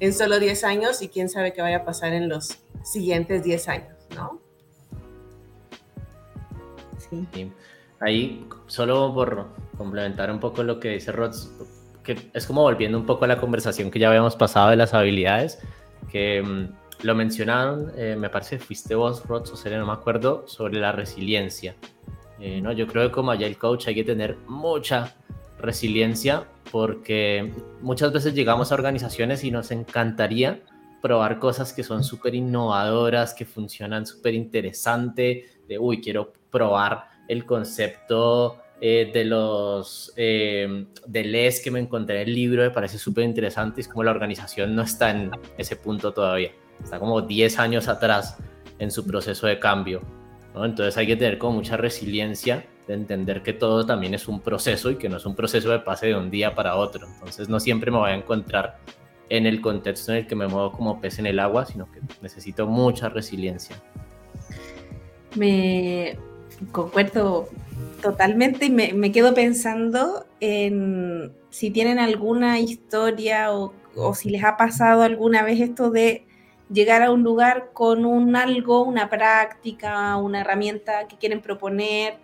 [0.00, 3.68] en solo 10 años y quién sabe qué vaya a pasar en los siguientes 10
[3.68, 4.40] años, ¿no?
[6.98, 7.52] Sí.
[8.00, 11.50] Ahí, solo por complementar un poco lo que dice Rods,
[12.02, 14.94] que es como volviendo un poco a la conversación que ya habíamos pasado de las
[14.94, 15.58] habilidades,
[16.10, 19.92] que mm, lo mencionaron, eh, me parece que fuiste vos, Rod, o Serena, no me
[19.92, 21.74] acuerdo, sobre la resiliencia.
[22.38, 22.72] Eh, ¿no?
[22.72, 25.14] Yo creo que como Agile Coach hay que tener mucha
[25.58, 30.60] resiliencia porque muchas veces llegamos a organizaciones y nos encantaría
[31.02, 37.44] probar cosas que son súper innovadoras, que funcionan súper interesante, de, uy, quiero probar el
[37.44, 43.24] concepto eh, de los de LES que me encontré en el libro, me parece súper
[43.24, 46.52] interesante, es como la organización no está en ese punto todavía
[46.82, 48.36] está como 10 años atrás
[48.78, 50.02] en su proceso de cambio.
[50.54, 54.90] Entonces hay que tener como mucha resiliencia de entender que todo también es un proceso
[54.90, 57.06] y que no es un proceso de pase de un día para otro.
[57.06, 58.78] Entonces no siempre me voy a encontrar
[59.28, 62.00] en el contexto en el que me muevo como pez en el agua, sino que
[62.20, 63.76] necesito mucha resiliencia.
[65.36, 66.18] Me
[66.72, 67.48] concuerdo
[68.02, 74.42] totalmente y me, me quedo pensando en si tienen alguna historia o, o si les
[74.42, 76.26] ha pasado alguna vez esto de
[76.72, 82.18] llegar a un lugar con un algo, una práctica, una herramienta que quieren proponer,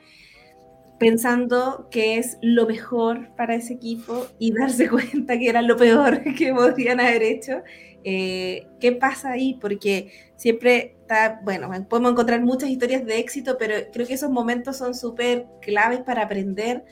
[0.98, 6.22] pensando que es lo mejor para ese equipo y darse cuenta que era lo peor
[6.36, 7.62] que podrían haber hecho
[8.08, 9.54] Eh, ¿Qué pasa ahí?
[9.60, 14.76] Porque siempre está, bueno, podemos encontrar muchas historias de éxito, pero creo que esos momentos
[14.76, 16.84] son súper claves para aprender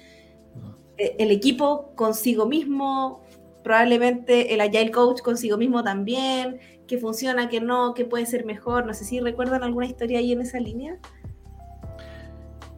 [0.96, 3.22] eh, el equipo consigo mismo,
[3.62, 8.86] probablemente el Agile Coach consigo mismo también, que funciona, que no, que puede ser mejor.
[8.86, 10.98] No sé si recuerdan alguna historia ahí en esa línea.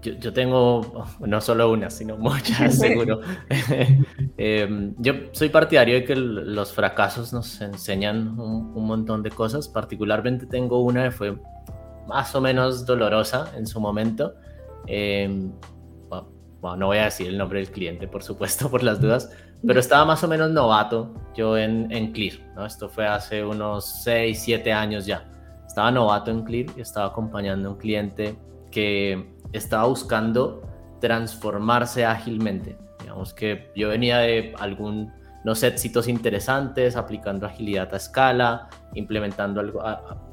[0.03, 3.21] Yo, tengo no solo una, sino muchas, seguro.
[4.39, 9.69] Em, yo soy partidario de que los fracasos nos enseñan un, montón de cosas.
[9.69, 11.37] Particularmente tengo una que fue
[12.07, 14.35] más o menos dolorosa en su momento.
[14.87, 15.51] Em,
[16.67, 19.31] bueno, no voy a decir el nombre del cliente, por supuesto, por las dudas,
[19.67, 22.39] pero estaba más o menos novato yo en, en Clear.
[22.55, 22.67] ¿no?
[22.67, 25.25] Esto fue hace unos 6, 7 años ya.
[25.67, 28.37] Estaba novato en Clear y estaba acompañando a un cliente
[28.71, 30.63] que estaba buscando
[31.01, 32.77] transformarse ágilmente.
[33.01, 39.83] Digamos que yo venía de algunos éxitos interesantes, aplicando agilidad a escala, implementando algo,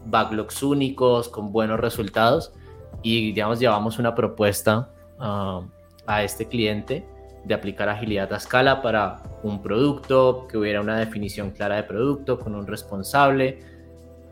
[0.06, 2.54] backlogs únicos con buenos resultados
[3.02, 5.62] y digamos llevamos una propuesta ah,
[6.06, 7.06] a este cliente
[7.44, 12.40] de aplicar agilidad a escala para un producto, que hubiera una definición clara de producto
[12.40, 13.60] con un responsable,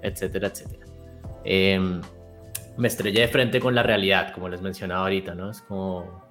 [0.01, 0.85] etcétera, etcétera.
[1.43, 2.01] Em,
[2.77, 5.49] me estrellé de frente con la realidad, como les mencionaba ahorita, ¿no?
[5.51, 6.23] Es como,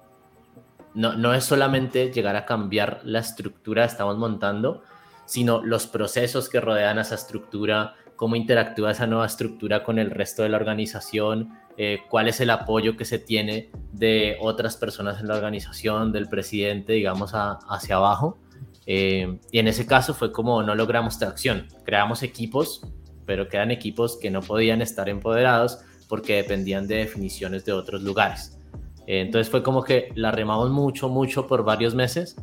[0.95, 4.83] no, no es solamente llegar a cambiar la estructura que estamos montando,
[5.25, 10.09] sino los procesos que rodean a esa estructura, cómo interactúa esa nueva estructura con el
[10.09, 15.19] resto de la organización, eh, cuál es el apoyo que se tiene de otras personas
[15.19, 18.37] en la organización, del presidente, digamos, hacia abajo.
[18.85, 22.85] Eh, y en ese caso fue como no logramos tracción, creamos equipos,
[23.25, 28.59] pero quedan equipos que no podían estar empoderados porque dependían de definiciones de otros lugares.
[29.07, 32.35] Eh, entonces fue como que la remamos mucho, mucho por varios meses.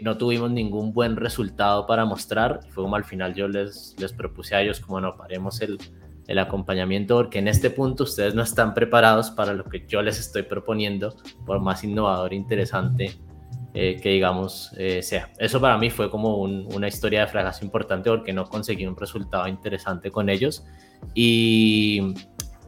[0.00, 2.60] No tuvimos ningún buen resultado para mostrar.
[2.70, 5.78] Fue como al final yo les propuse a ellos como no, paremos el,
[6.26, 10.18] el acompañamiento porque en este punto ustedes no están preparados para lo que yo les
[10.18, 13.12] estoy proponiendo, por más innovador e interesante
[13.74, 14.72] eh, que digamos
[15.02, 15.30] sea.
[15.38, 19.48] Eso para mí fue como una historia de fracaso importante porque no conseguí un resultado
[19.48, 20.64] interesante con ellos
[21.14, 22.14] y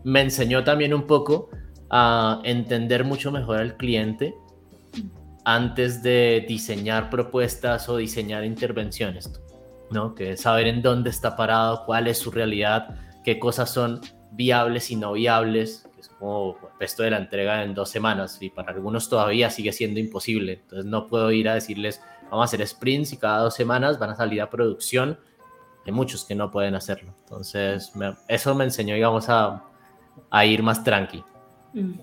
[0.05, 1.51] me enseñó también un poco
[1.91, 4.35] a entender mucho mejor al cliente
[5.45, 9.33] antes de diseñar propuestas o diseñar intervenciones,
[9.91, 10.15] ¿no?
[10.15, 12.97] Que saber en dónde está parado, cuál es su realidad,
[13.27, 14.01] qué cosas son
[14.31, 18.51] viables y no viables, que es como esto de la entrega en dos semanas y
[18.51, 20.61] para algunos todavía sigue siendo imposible.
[20.63, 22.01] Entonces no puedo ir a decirles,
[22.31, 25.19] vamos a hacer sprints y cada dos semanas van a salir a producción.
[25.85, 27.13] Hay muchos que no pueden hacerlo.
[27.25, 27.93] Entonces
[28.29, 29.65] eso me enseñó, digamos, a,
[30.31, 31.25] a ir más tranqui.
[31.73, 31.95] Mm.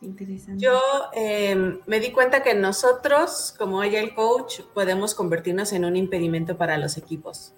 [0.00, 0.60] Interesante.
[0.60, 0.80] Yo
[1.12, 6.76] em, me di cuenta que nosotros, como el Coach, podemos convertirnos en un impedimento para
[6.78, 7.54] los equipos.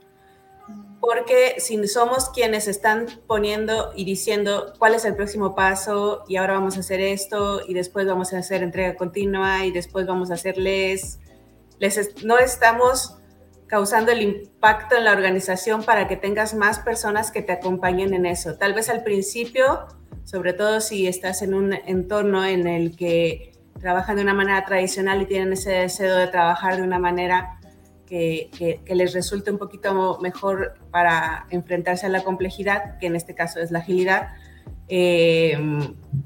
[1.00, 6.54] Porque si somos quienes están poniendo y diciendo cuál es el próximo paso y ahora
[6.54, 10.34] vamos a hacer esto y después vamos a hacer entrega continua y después vamos a
[10.34, 11.18] hacerles,
[11.78, 13.16] les no estamos
[13.70, 18.26] causando el impacto en la organización para que tengas más personas que te acompañen en
[18.26, 18.56] eso.
[18.56, 19.86] Tal vez al principio,
[20.24, 25.22] sobre todo si estás en un entorno en el que trabajan de una manera tradicional
[25.22, 27.59] y tienen ese deseo de trabajar de una manera
[28.10, 33.60] que, les resulte un poquito mejor para enfrentarse a la complejidad, que en este caso
[33.60, 34.30] es la agilidad,
[34.88, 35.56] eh,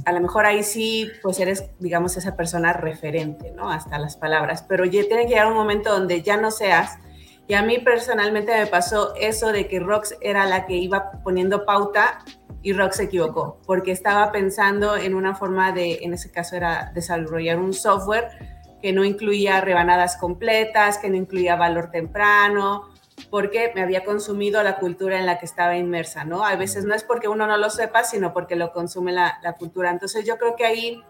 [0.07, 3.71] a lo mejor ahí sí, pues eres, digamos, esa persona referente, ¿no?
[3.71, 6.99] Hasta las palabras, pero ya tiene que llegar un momento donde ya no seas
[7.47, 11.67] y a mí personalmente me pasó eso de que Rox era la que iba poniendo
[11.67, 12.25] pauta
[12.63, 16.91] y Rox se equivocó, porque estaba pensando en una forma de, en ese caso era
[16.95, 18.54] desarrollar un software
[18.85, 22.91] que no incluía rebanadas completas, que no incluía valor temprano,
[23.31, 26.45] porque me había consumido la cultura en la que estaba inmersa, ¿no?
[26.45, 29.55] A veces no es porque uno no lo sepa, sino porque lo consume la, la
[29.55, 29.91] cultura.
[29.91, 31.03] Entonces yo creo que ahí,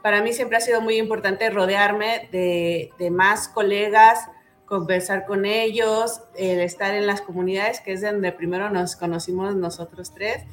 [0.00, 4.26] para mí siempre ha sido muy importante rodearme de, de más colegas,
[4.64, 10.14] conversar con ellos, el estar en las comunidades, que es donde primero nos conocimos nosotros
[10.14, 10.46] tres,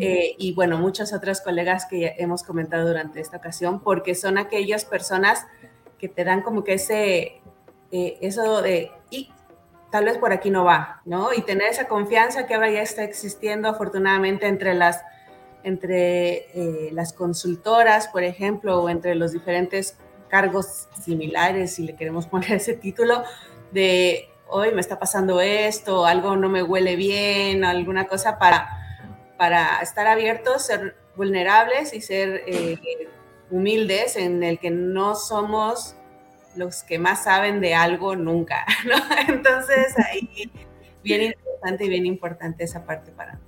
[0.00, 4.84] eh, y bueno, muchas otras colegas que hemos comentado durante esta ocasión, porque son aquellas
[4.84, 5.46] personas
[5.98, 7.40] que te dan como que ese,
[7.90, 9.30] eh, eso de, y
[9.90, 11.32] tal vez por aquí no va, ¿no?
[11.32, 15.02] Y tener esa confianza que ahora ya está existiendo afortunadamente entre las
[15.66, 22.26] entre eh, las consultoras, por ejemplo, o entre los diferentes cargos similares, si le queremos
[22.28, 23.24] poner ese título,
[23.72, 28.68] de hoy me está pasando esto, algo no me huele bien, alguna cosa para,
[29.36, 32.78] para estar abiertos, ser vulnerables y ser eh,
[33.50, 35.96] humildes en el que no somos
[36.56, 38.66] los que más saben de algo nunca.
[39.28, 40.50] Entonces ahí
[41.02, 43.40] bien interesante y bien importante esa parte para mí.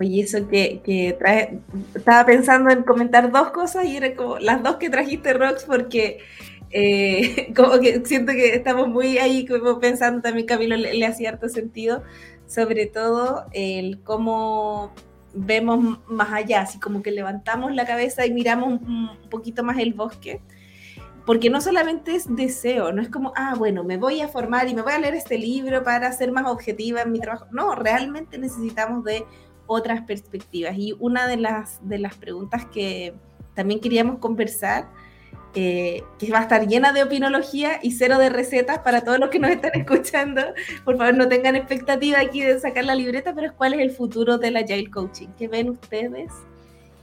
[0.00, 1.60] Oye, eso que, que trae,
[1.94, 6.18] estaba pensando en comentar dos cosas y era como las dos que trajiste, Rox, porque
[6.70, 11.30] eh, como que siento que estamos muy ahí como pensando, también Camilo le, le hacía
[11.30, 12.02] cierto sentido,
[12.46, 14.92] sobre todo el cómo
[15.34, 19.92] vemos más allá, así como que levantamos la cabeza y miramos un, poquito más el
[19.92, 20.40] bosque,
[21.26, 24.74] porque no solamente es deseo, no es como, ah, bueno, me voy a formar y
[24.74, 28.38] me voy a leer este libro para ser más objetiva en mi trabajo, no, realmente
[28.38, 29.24] necesitamos de
[29.66, 30.76] otras perspectivas.
[30.76, 33.14] Y una de las, de las preguntas que
[33.54, 34.88] también queríamos conversar
[35.54, 39.30] eh, que va a estar llena de opinología y cero de recetas para todos los
[39.30, 40.42] que nos están escuchando.
[40.84, 44.38] Por favor, no tengan expectativa aquí de sacar la libreta, pero cuál es el futuro
[44.38, 45.28] del Agile Coaching.
[45.38, 46.32] ¿Qué ven ustedes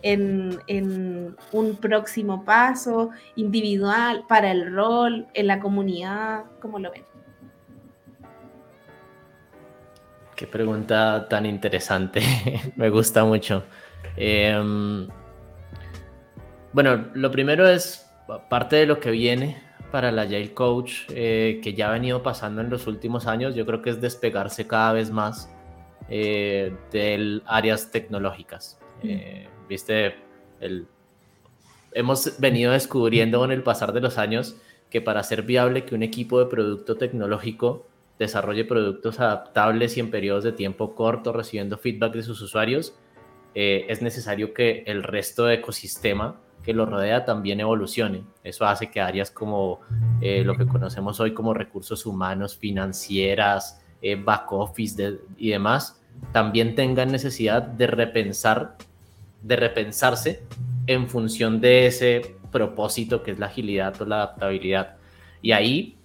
[0.02, 6.44] en, en un próximo paso individual para el rol, en la comunidad?
[6.60, 7.04] ¿Cómo lo ven?
[10.36, 12.22] Qué pregunta tan interesante.
[12.76, 13.64] Me gusta mucho.
[14.18, 15.08] Em,
[16.74, 18.11] bueno, lo primero es
[18.50, 19.58] parte de lo que viene
[19.92, 23.66] para el Agile Coach, eh, que ya ha venido pasando en los últimos años, yo
[23.66, 25.54] creo que es despegarse cada vez más
[26.10, 28.80] eh, de áreas tecnológicas.
[29.04, 30.16] Eh, viste,
[30.60, 30.88] el,
[31.94, 34.56] hemos venido descubriendo con el pasar de los años
[34.90, 37.88] que para ser viable que un equipo de producto tecnológico
[38.20, 42.94] desarrolle productos adaptables y en periodos de tiempo corto recibiendo feedback de sus usuarios,
[43.54, 48.24] es necesario que el resto de ecosistema que lo rodea también evolucione.
[48.44, 49.80] Eso hace que áreas como
[50.22, 56.02] eh, lo que conocemos hoy como recursos humanos, financieras, eh, back office y demás,
[56.32, 58.78] también tengan necesidad de repensar,
[59.42, 60.44] de repensarse
[60.88, 64.96] en función de ese propósito que es la agilidad o la adaptabilidad.
[65.42, 65.98] Y ahí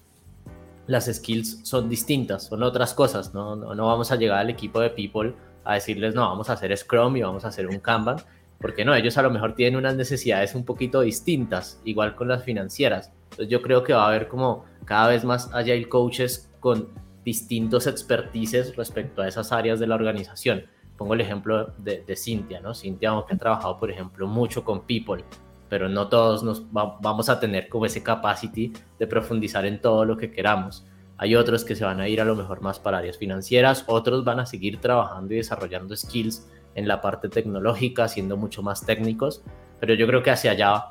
[0.86, 4.80] las skills son distintas, son otras cosas, no, no, no vamos a llegar al equipo
[4.80, 5.34] de people
[5.64, 8.18] a decirles, no, vamos a hacer Scrum y vamos a hacer un Kanban,
[8.60, 12.44] porque no, ellos a lo mejor tienen unas necesidades un poquito distintas, igual con las
[12.44, 13.12] financieras.
[13.24, 16.88] Entonces yo creo que va a haber como cada vez más agile coaches con
[17.24, 20.64] distintos expertises respecto a esas áreas de la organización.
[20.96, 22.74] Pongo el ejemplo de, de Cintia, ¿no?
[22.74, 25.24] Cintia que ha trabajado, por ejemplo, mucho con people,
[25.68, 30.16] pero no todos nos vamos a tener como ese capacity de profundizar en todo lo
[30.16, 30.86] que queramos.
[31.18, 34.24] Hay otros que se van a ir a lo mejor más para áreas financieras, otros
[34.24, 36.46] van a seguir trabajando y desarrollando skills
[36.76, 39.42] en la parte tecnológica, siendo mucho más técnicos,
[39.80, 40.84] pero yo creo que hacia allá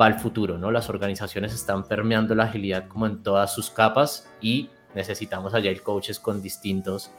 [0.00, 0.70] va el futuro, ¿no?
[0.70, 5.82] Las organizaciones están permeando la agilidad como en todas sus capas y necesitamos allá el
[5.82, 7.10] coaches con distintos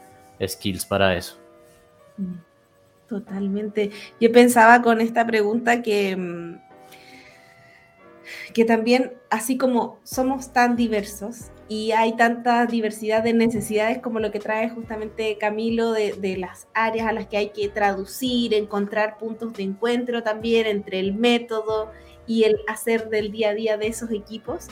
[0.46, 1.38] skills para eso.
[3.08, 3.92] Totalmente.
[4.22, 6.60] Yo pensaba con esta pregunta que, mm,
[8.54, 14.30] que también, así como somos tan diversos, y hay tanta diversidad de necesidades como lo
[14.30, 19.54] que trae justamente Camilo de, las áreas a las que hay que traducir, encontrar puntos
[19.54, 21.92] de encuentro también entre el método
[22.28, 24.68] y el hacer del día a día de esos equipos.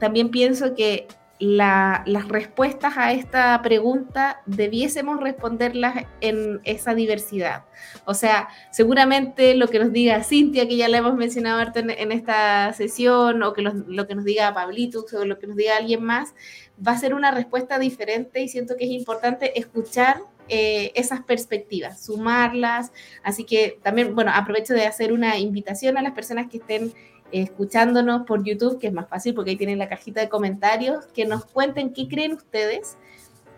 [0.00, 1.06] También pienso que
[1.42, 7.64] las respuestas a esta pregunta debiésemos responderlas en esa diversidad.
[8.04, 12.72] O sea, seguramente lo que nos diga Cintia, que ya la hemos mencionado en, esta
[12.74, 16.32] sesión, o que lo que nos diga Pablito, o lo que nos diga alguien más,
[16.86, 20.18] va a ser una respuesta diferente y siento que es importante escuchar
[20.48, 22.92] eh, esas perspectivas, sumarlas.
[23.24, 26.92] Así que también, bueno, aprovecho de hacer una invitación a las personas que estén
[27.32, 31.24] escuchándonos por YouTube, que es más fácil porque ahí tienen la cajita de comentarios, que
[31.24, 32.96] nos cuenten qué creen ustedes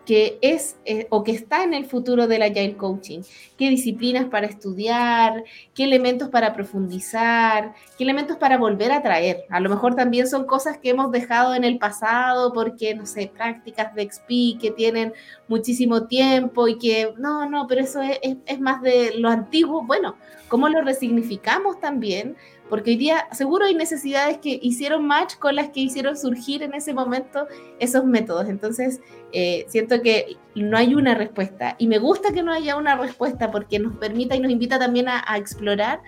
[0.05, 3.21] que es eh, o que está en el futuro del Agile Coaching.
[3.57, 5.45] ¿Qué disciplinas para estudiar?
[5.75, 7.75] ¿Qué elementos para profundizar?
[7.97, 9.45] ¿Qué elementos para volver a traer?
[9.51, 13.31] A lo mejor también son cosas que hemos dejado en el pasado porque, no sé,
[13.35, 15.13] prácticas de XP que tienen
[15.49, 19.85] muchísimo tiempo y que, no, no, pero eso es, es más de lo antiguo.
[19.85, 20.17] Bueno,
[20.49, 22.37] ¿cómo lo resignificamos también?
[22.69, 26.75] Porque hoy día seguro hay necesidades que hicieron match con las que hicieron surgir en
[26.75, 27.47] ese momento
[27.79, 28.49] esos métodos.
[28.49, 29.01] Entonces,
[29.33, 33.51] eh, siento que no hay una respuesta y me gusta que no haya una respuesta
[33.51, 36.01] porque nos permita y nos invita también a, explorar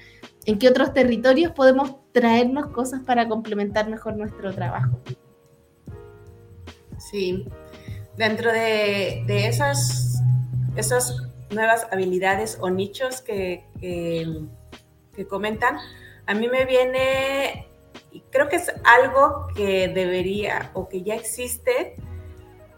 [0.47, 4.99] en qué otros territorios podemos traernos cosas para complementar mejor nuestro trabajo.
[6.99, 7.47] Sí,
[8.17, 10.23] dentro de, esas,
[10.77, 11.17] esas
[11.51, 15.77] nuevas habilidades o nichos que, que comentan,
[16.27, 17.69] a mí me viene,
[18.11, 21.97] y creo que es algo que debería o que ya existe,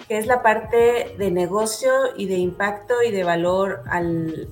[0.06, 4.48] que es la parte de negocio y de impacto y de valor al,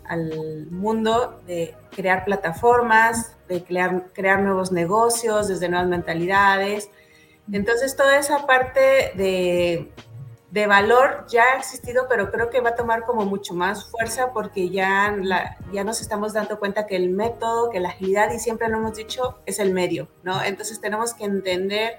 [0.70, 6.90] mundo, de crear plataformas, de crear, crear nuevos negocios desde nuevas mentalidades.
[7.50, 9.92] Entonces, toda esa parte de,
[10.50, 14.32] de, valor ya ha existido, pero creo que va a tomar como mucho más fuerza
[14.32, 15.14] porque ya,
[15.72, 18.96] ya nos estamos dando cuenta que el método, que la agilidad, y siempre lo hemos
[18.96, 20.42] dicho, es el medio, ¿no?
[20.42, 21.94] Entonces, tenemos que entender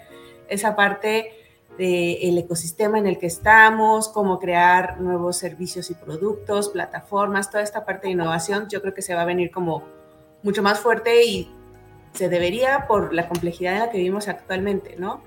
[0.47, 1.31] esa parte
[1.77, 7.85] del ecosistema en el que estamos, cómo crear nuevos servicios y productos, plataformas, toda esta
[7.85, 9.83] parte de innovación, yo creo que se va a venir como
[10.41, 11.53] mucho más fuerte y
[12.17, 15.21] se debería por la complejidad en la que vivimos actualmente, ¿no?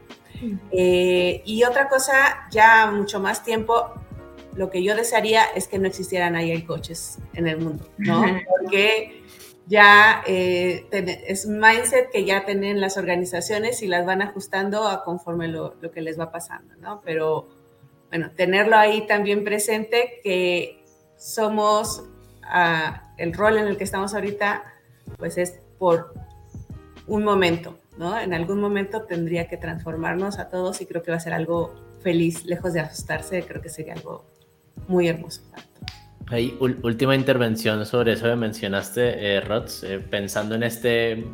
[0.72, 3.92] Eh, y otra cosa, ya mucho más tiempo,
[4.56, 8.24] lo que yo desearía es que no existieran ahí coches en el mundo, ¿no?
[8.58, 9.22] Porque
[9.66, 10.86] ya eh,
[11.28, 15.76] es un mindset que ya tienen las organizaciones y las van ajustando a conforme lo,
[15.80, 17.00] lo, que les va pasando, ¿no?
[17.04, 17.48] Pero
[18.08, 20.82] bueno, tenerlo ahí también presente que
[21.16, 22.02] somos,
[22.42, 24.64] uh, el rol en el que estamos ahorita,
[25.18, 26.14] pues es por
[27.10, 28.18] un momento, ¿no?
[28.18, 31.74] En algún momento tendría que transformarnos a todos y creo que va a ser algo
[32.00, 34.24] feliz, lejos de asustarse, creo que sería algo
[34.86, 35.42] muy hermoso.
[36.28, 41.26] Hay última intervención sobre eso que mencionaste, eh, Rods, eh, pensando en este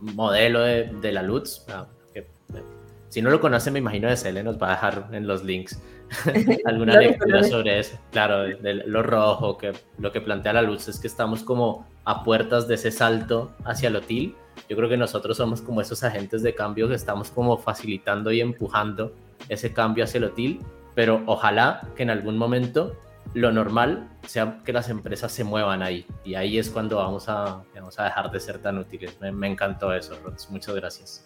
[0.00, 1.64] modelo de, de la Lutz.
[1.70, 2.62] Ah, que, eh,
[3.08, 5.80] si no lo conoce, me imagino de Cele nos va a dejar en los links
[6.66, 7.98] alguna lectura sobre eso.
[8.12, 12.22] Claro, de, lo rojo, que lo que plantea la Lutz es que estamos como a
[12.22, 14.34] puertas de ese salto hacia lo TIL.
[14.68, 18.40] Yo creo que nosotros somos como esos agentes de cambio que estamos como facilitando y
[18.40, 19.12] empujando
[19.48, 20.60] ese cambio hacia lo TIL,
[20.94, 22.96] pero ojalá que en algún momento
[23.34, 26.06] lo normal sea que las empresas se muevan ahí.
[26.24, 29.16] Y ahí es cuando vamos a, vamos a dejar de ser tan útiles.
[29.20, 30.50] Me, encantó eso, Rods.
[30.50, 31.24] Muchas gracias.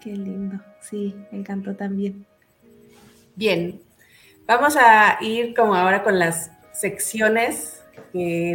[0.00, 0.58] Qué lindo.
[0.80, 2.24] Sí, me encantó también.
[3.34, 3.80] Bien,
[4.46, 7.82] vamos a ir como ahora con las secciones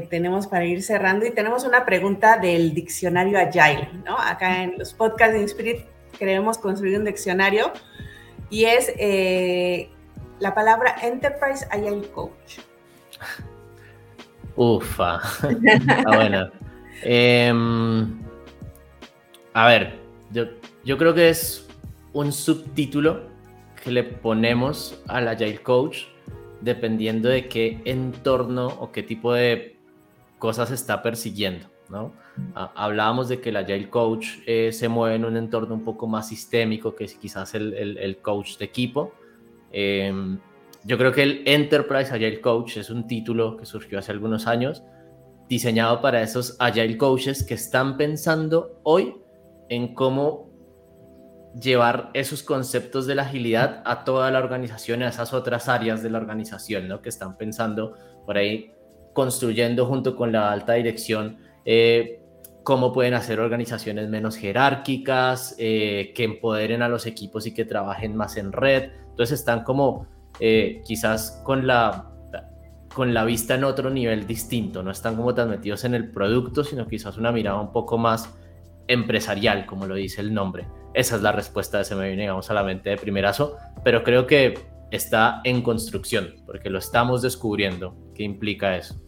[0.10, 4.18] tenemos para ir cerrando y tenemos una pregunta del diccionario Agile, ¿no?
[4.18, 5.80] Acá en los podcasts de Inspirit
[6.18, 7.72] queremos construir un diccionario
[8.50, 9.90] y es eh,
[10.40, 12.60] la palabra Enterprise Agile Coach.
[14.56, 15.22] Ufa,
[15.64, 16.52] está.
[17.04, 18.22] Em,
[19.54, 20.00] a ver,
[20.84, 21.68] yo creo que es
[22.14, 23.32] un subtítulo
[23.84, 26.04] que le ponemos al Agile Coach
[26.62, 29.78] dependiendo de qué entorno o qué tipo de
[30.40, 32.14] cosas está persiguiendo, ¿no?
[32.56, 36.30] hablábamos de que el Agile Coach eh, se mueve en un entorno un poco más
[36.30, 39.14] sistémico que quizás el, el coach de equipo,
[39.72, 40.38] Em,
[40.84, 44.84] yo creo que el Enterprise Agile Coach es un título que surgió hace algunos años,
[45.48, 49.16] diseñado para esos Agile Coaches que están pensando hoy
[49.70, 50.51] en cómo
[51.60, 56.10] llevar esos conceptos de la agilidad a toda la organización, a esas otras áreas de
[56.10, 57.02] la organización, ¿no?
[57.02, 58.72] Que están pensando por ahí,
[59.14, 62.22] construyendo junto con la alta dirección eh,
[62.64, 68.16] cómo pueden hacer organizaciones menos jerárquicas, eh, que empoderen a los equipos y que trabajen
[68.16, 68.92] más en red.
[69.10, 70.08] Entonces están como
[70.40, 72.12] eh, quizás con la,
[72.94, 76.64] con la vista en otro nivel distinto, no están como tan metidos en el producto,
[76.64, 78.30] sino quizás una mirada un poco más
[78.92, 80.68] empresarial, como lo dice el nombre.
[80.94, 84.04] Esa es la respuesta de se me viene, digamos, a la mente de primerazo, pero
[84.04, 84.54] creo que
[84.92, 87.96] está en construcción, porque lo estamos descubriendo.
[88.14, 89.02] ¿Qué implica eso?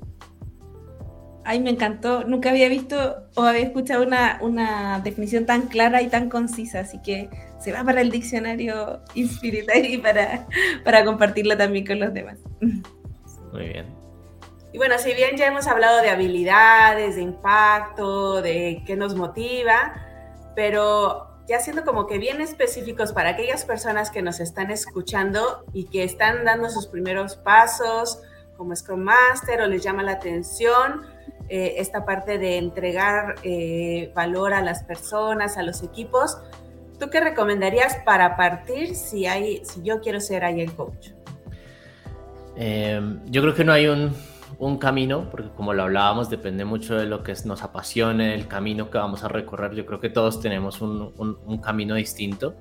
[1.46, 2.24] Ay, me encantó.
[2.24, 7.02] Nunca había visto o había escuchado una, una definición tan clara y tan concisa, así
[7.02, 7.30] que
[7.60, 10.48] se va para el diccionario Inspiritari para,
[10.86, 12.40] para compartirlo también con los demás.
[13.52, 14.03] Muy bien.
[14.74, 19.94] Y bueno, si bien ya hemos hablado de habilidades, de impacto, de qué nos motiva,
[20.56, 25.86] pero ya siendo como que bien específicos para aquellas personas que nos están escuchando y
[25.86, 28.20] que están dando sus primeros pasos
[28.58, 31.06] como Scrum Master o les llama la atención
[31.50, 36.40] eh, esta parte de entregar eh, valor a las personas, a los equipos.
[37.00, 41.10] ¿Tú qué recomendarías para partir si, hay, si yo quiero ser el Coach?
[42.56, 44.16] Em, yo creo que no hay un,
[44.60, 48.90] un, camino, porque como lo hablábamos, depende mucho de lo que nos apasione, el camino
[48.90, 49.74] que vamos a recorrer.
[49.74, 52.56] Yo creo que todos tenemos un, camino distinto.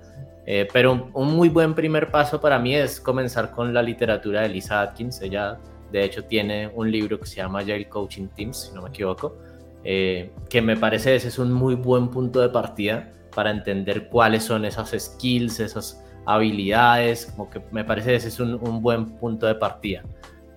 [0.45, 4.49] Eh, pero un, muy buen primer paso para mí es comenzar con la literatura de
[4.49, 5.23] Lisa Atkins.
[5.23, 5.59] Ella
[5.93, 9.37] de hecho, tiene un libro que se llama Agile Coaching Teams, si no me equivoco,
[9.85, 14.45] eh, que me parece ese es un muy buen punto de partida para entender cuáles
[14.45, 19.55] son esas skills, esas habilidades, como que me parece ese es un, buen punto de
[19.55, 20.03] partida.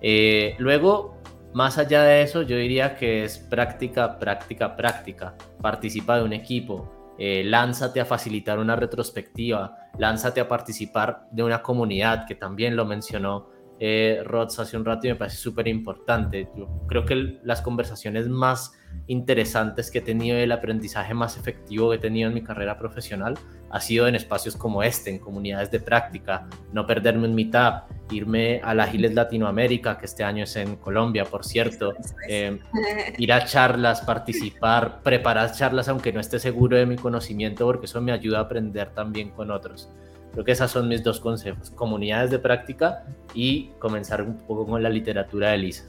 [0.00, 1.15] Eh, luego,
[1.56, 5.34] más allá de eso, yo diría que es práctica, práctica, práctica.
[5.62, 11.62] Participa de un equipo, eh, lánzate a facilitar una retrospectiva, lánzate a participar de una
[11.62, 13.48] comunidad, que también lo mencionó
[13.78, 16.48] eh, Rods hace un rato y me parece súper importante.
[16.56, 18.72] Yo creo que las conversaciones más
[19.06, 23.34] interesantes que he tenido, el aprendizaje más efectivo que he tenido en mi carrera profesional
[23.70, 28.60] ha sido en espacios como este, en comunidades de práctica, no perderme en mitad, irme
[28.62, 31.94] a la Giles Latinoamérica, que este año es en Colombia, por cierto,
[32.28, 32.58] eh,
[33.18, 38.00] ir a charlas, participar, preparar charlas aunque no esté seguro de mi conocimiento, porque eso
[38.00, 39.90] me ayuda a aprender también con otros.
[40.36, 44.82] Creo que esos son mis dos consejos, comunidades de práctica y comenzar un poco con
[44.82, 45.84] la literatura de Lisa.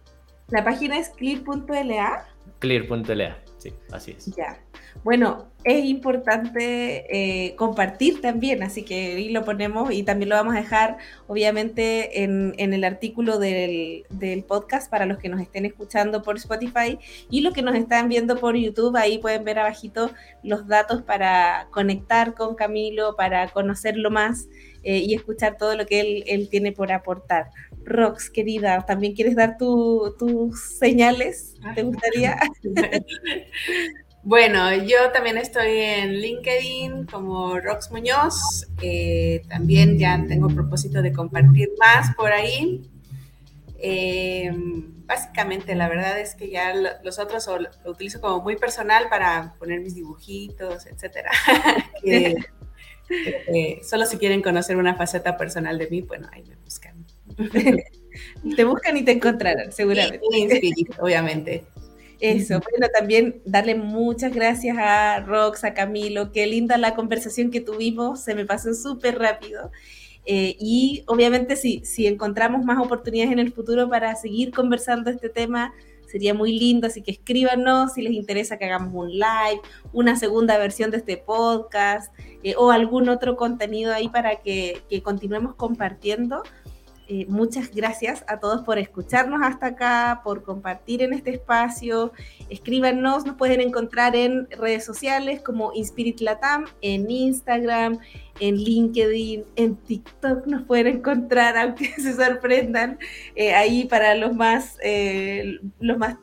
[0.50, 2.26] ¿La página es clear.la?
[2.60, 3.38] Clear.la.
[3.58, 4.26] Sí, así es.
[4.36, 4.60] Ya.
[5.04, 10.56] Bueno, es importante eh, compartir también, así que ahí lo ponemos y también lo vamos
[10.56, 10.98] a dejar,
[11.28, 14.06] obviamente, en, el artículo del,
[14.48, 16.98] podcast para los que nos estén escuchando por Spotify
[17.30, 20.12] y los que nos están viendo por YouTube, ahí pueden ver abajito
[20.44, 24.48] los datos para conectar con Camilo, para conocerlo más
[24.84, 27.50] eh, y escuchar todo lo que él, él tiene por aportar.
[27.84, 31.56] Rox, querida, ¿también quieres dar tus señales?
[31.76, 32.38] ¿Te gustaría?
[34.24, 38.68] Bueno, yo también estoy en LinkedIn como Rox Muñoz.
[38.80, 42.88] Eh, también ya tengo propósito de compartir más por ahí.
[43.80, 44.52] Eh,
[45.08, 46.72] básicamente, la verdad es que ya
[47.04, 51.32] los otros lo, utilizo como muy personal para poner mis dibujitos, etcétera.
[53.84, 57.06] solo si quieren conocer una faceta personal de mí, bueno, ahí me buscan.
[58.56, 60.22] te buscan y te encontrarán, seguramente.
[61.00, 61.64] obviamente.
[62.20, 67.62] Eso, bueno, también darle muchas gracias a Rox, a Camilo, qué linda la conversación que
[67.62, 69.72] tuvimos, se me pasó súper rápido.
[70.28, 75.30] Eh, y obviamente si, si encontramos más oportunidades en el futuro para seguir conversando este
[75.30, 75.74] tema,
[76.12, 79.62] sería muy lindo, así que escríbanos si les interesa que hagamos un live,
[79.94, 85.02] una segunda versión de este podcast eh, o algún otro contenido ahí para que, que
[85.02, 86.44] continuemos compartiendo.
[87.14, 92.14] Eh, muchas gracias a todos por escucharnos hasta acá, por compartir en este espacio.
[92.48, 98.00] Escríbanos, nos pueden encontrar en redes sociales como Inspirit Latam, en Instagram,
[98.40, 102.98] en LinkedIn, en TikTok nos pueden encontrar, aunque se sorprendan,
[103.36, 106.16] eh, ahí para los más, eh, los más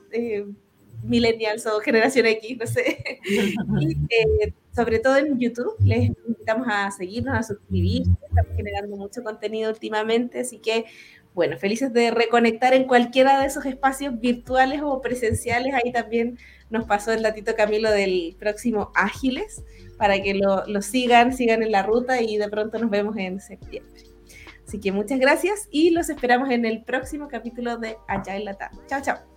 [1.03, 3.21] millennials o generación X, no sé.
[3.81, 3.97] y,
[4.75, 5.75] sobre todo en YouTube.
[5.81, 8.11] Les invitamos a seguirnos, a suscribirse.
[8.29, 10.85] Estamos generando mucho contenido últimamente, así que,
[11.35, 15.75] bueno, felices de reconectar en cualquiera de esos espacios virtuales o presenciales.
[15.75, 16.39] Ahí también
[16.71, 19.63] nos pasó el datito Camilo del próximo Ágiles,
[19.97, 23.41] para que lo, lo sigan, sigan en la ruta y de pronto nos vemos en
[23.41, 24.03] septiembre.
[24.69, 28.71] Así que muchas gracias y los esperamos en el próximo capítulo de Agile Latam.
[28.87, 29.28] Chao, chao.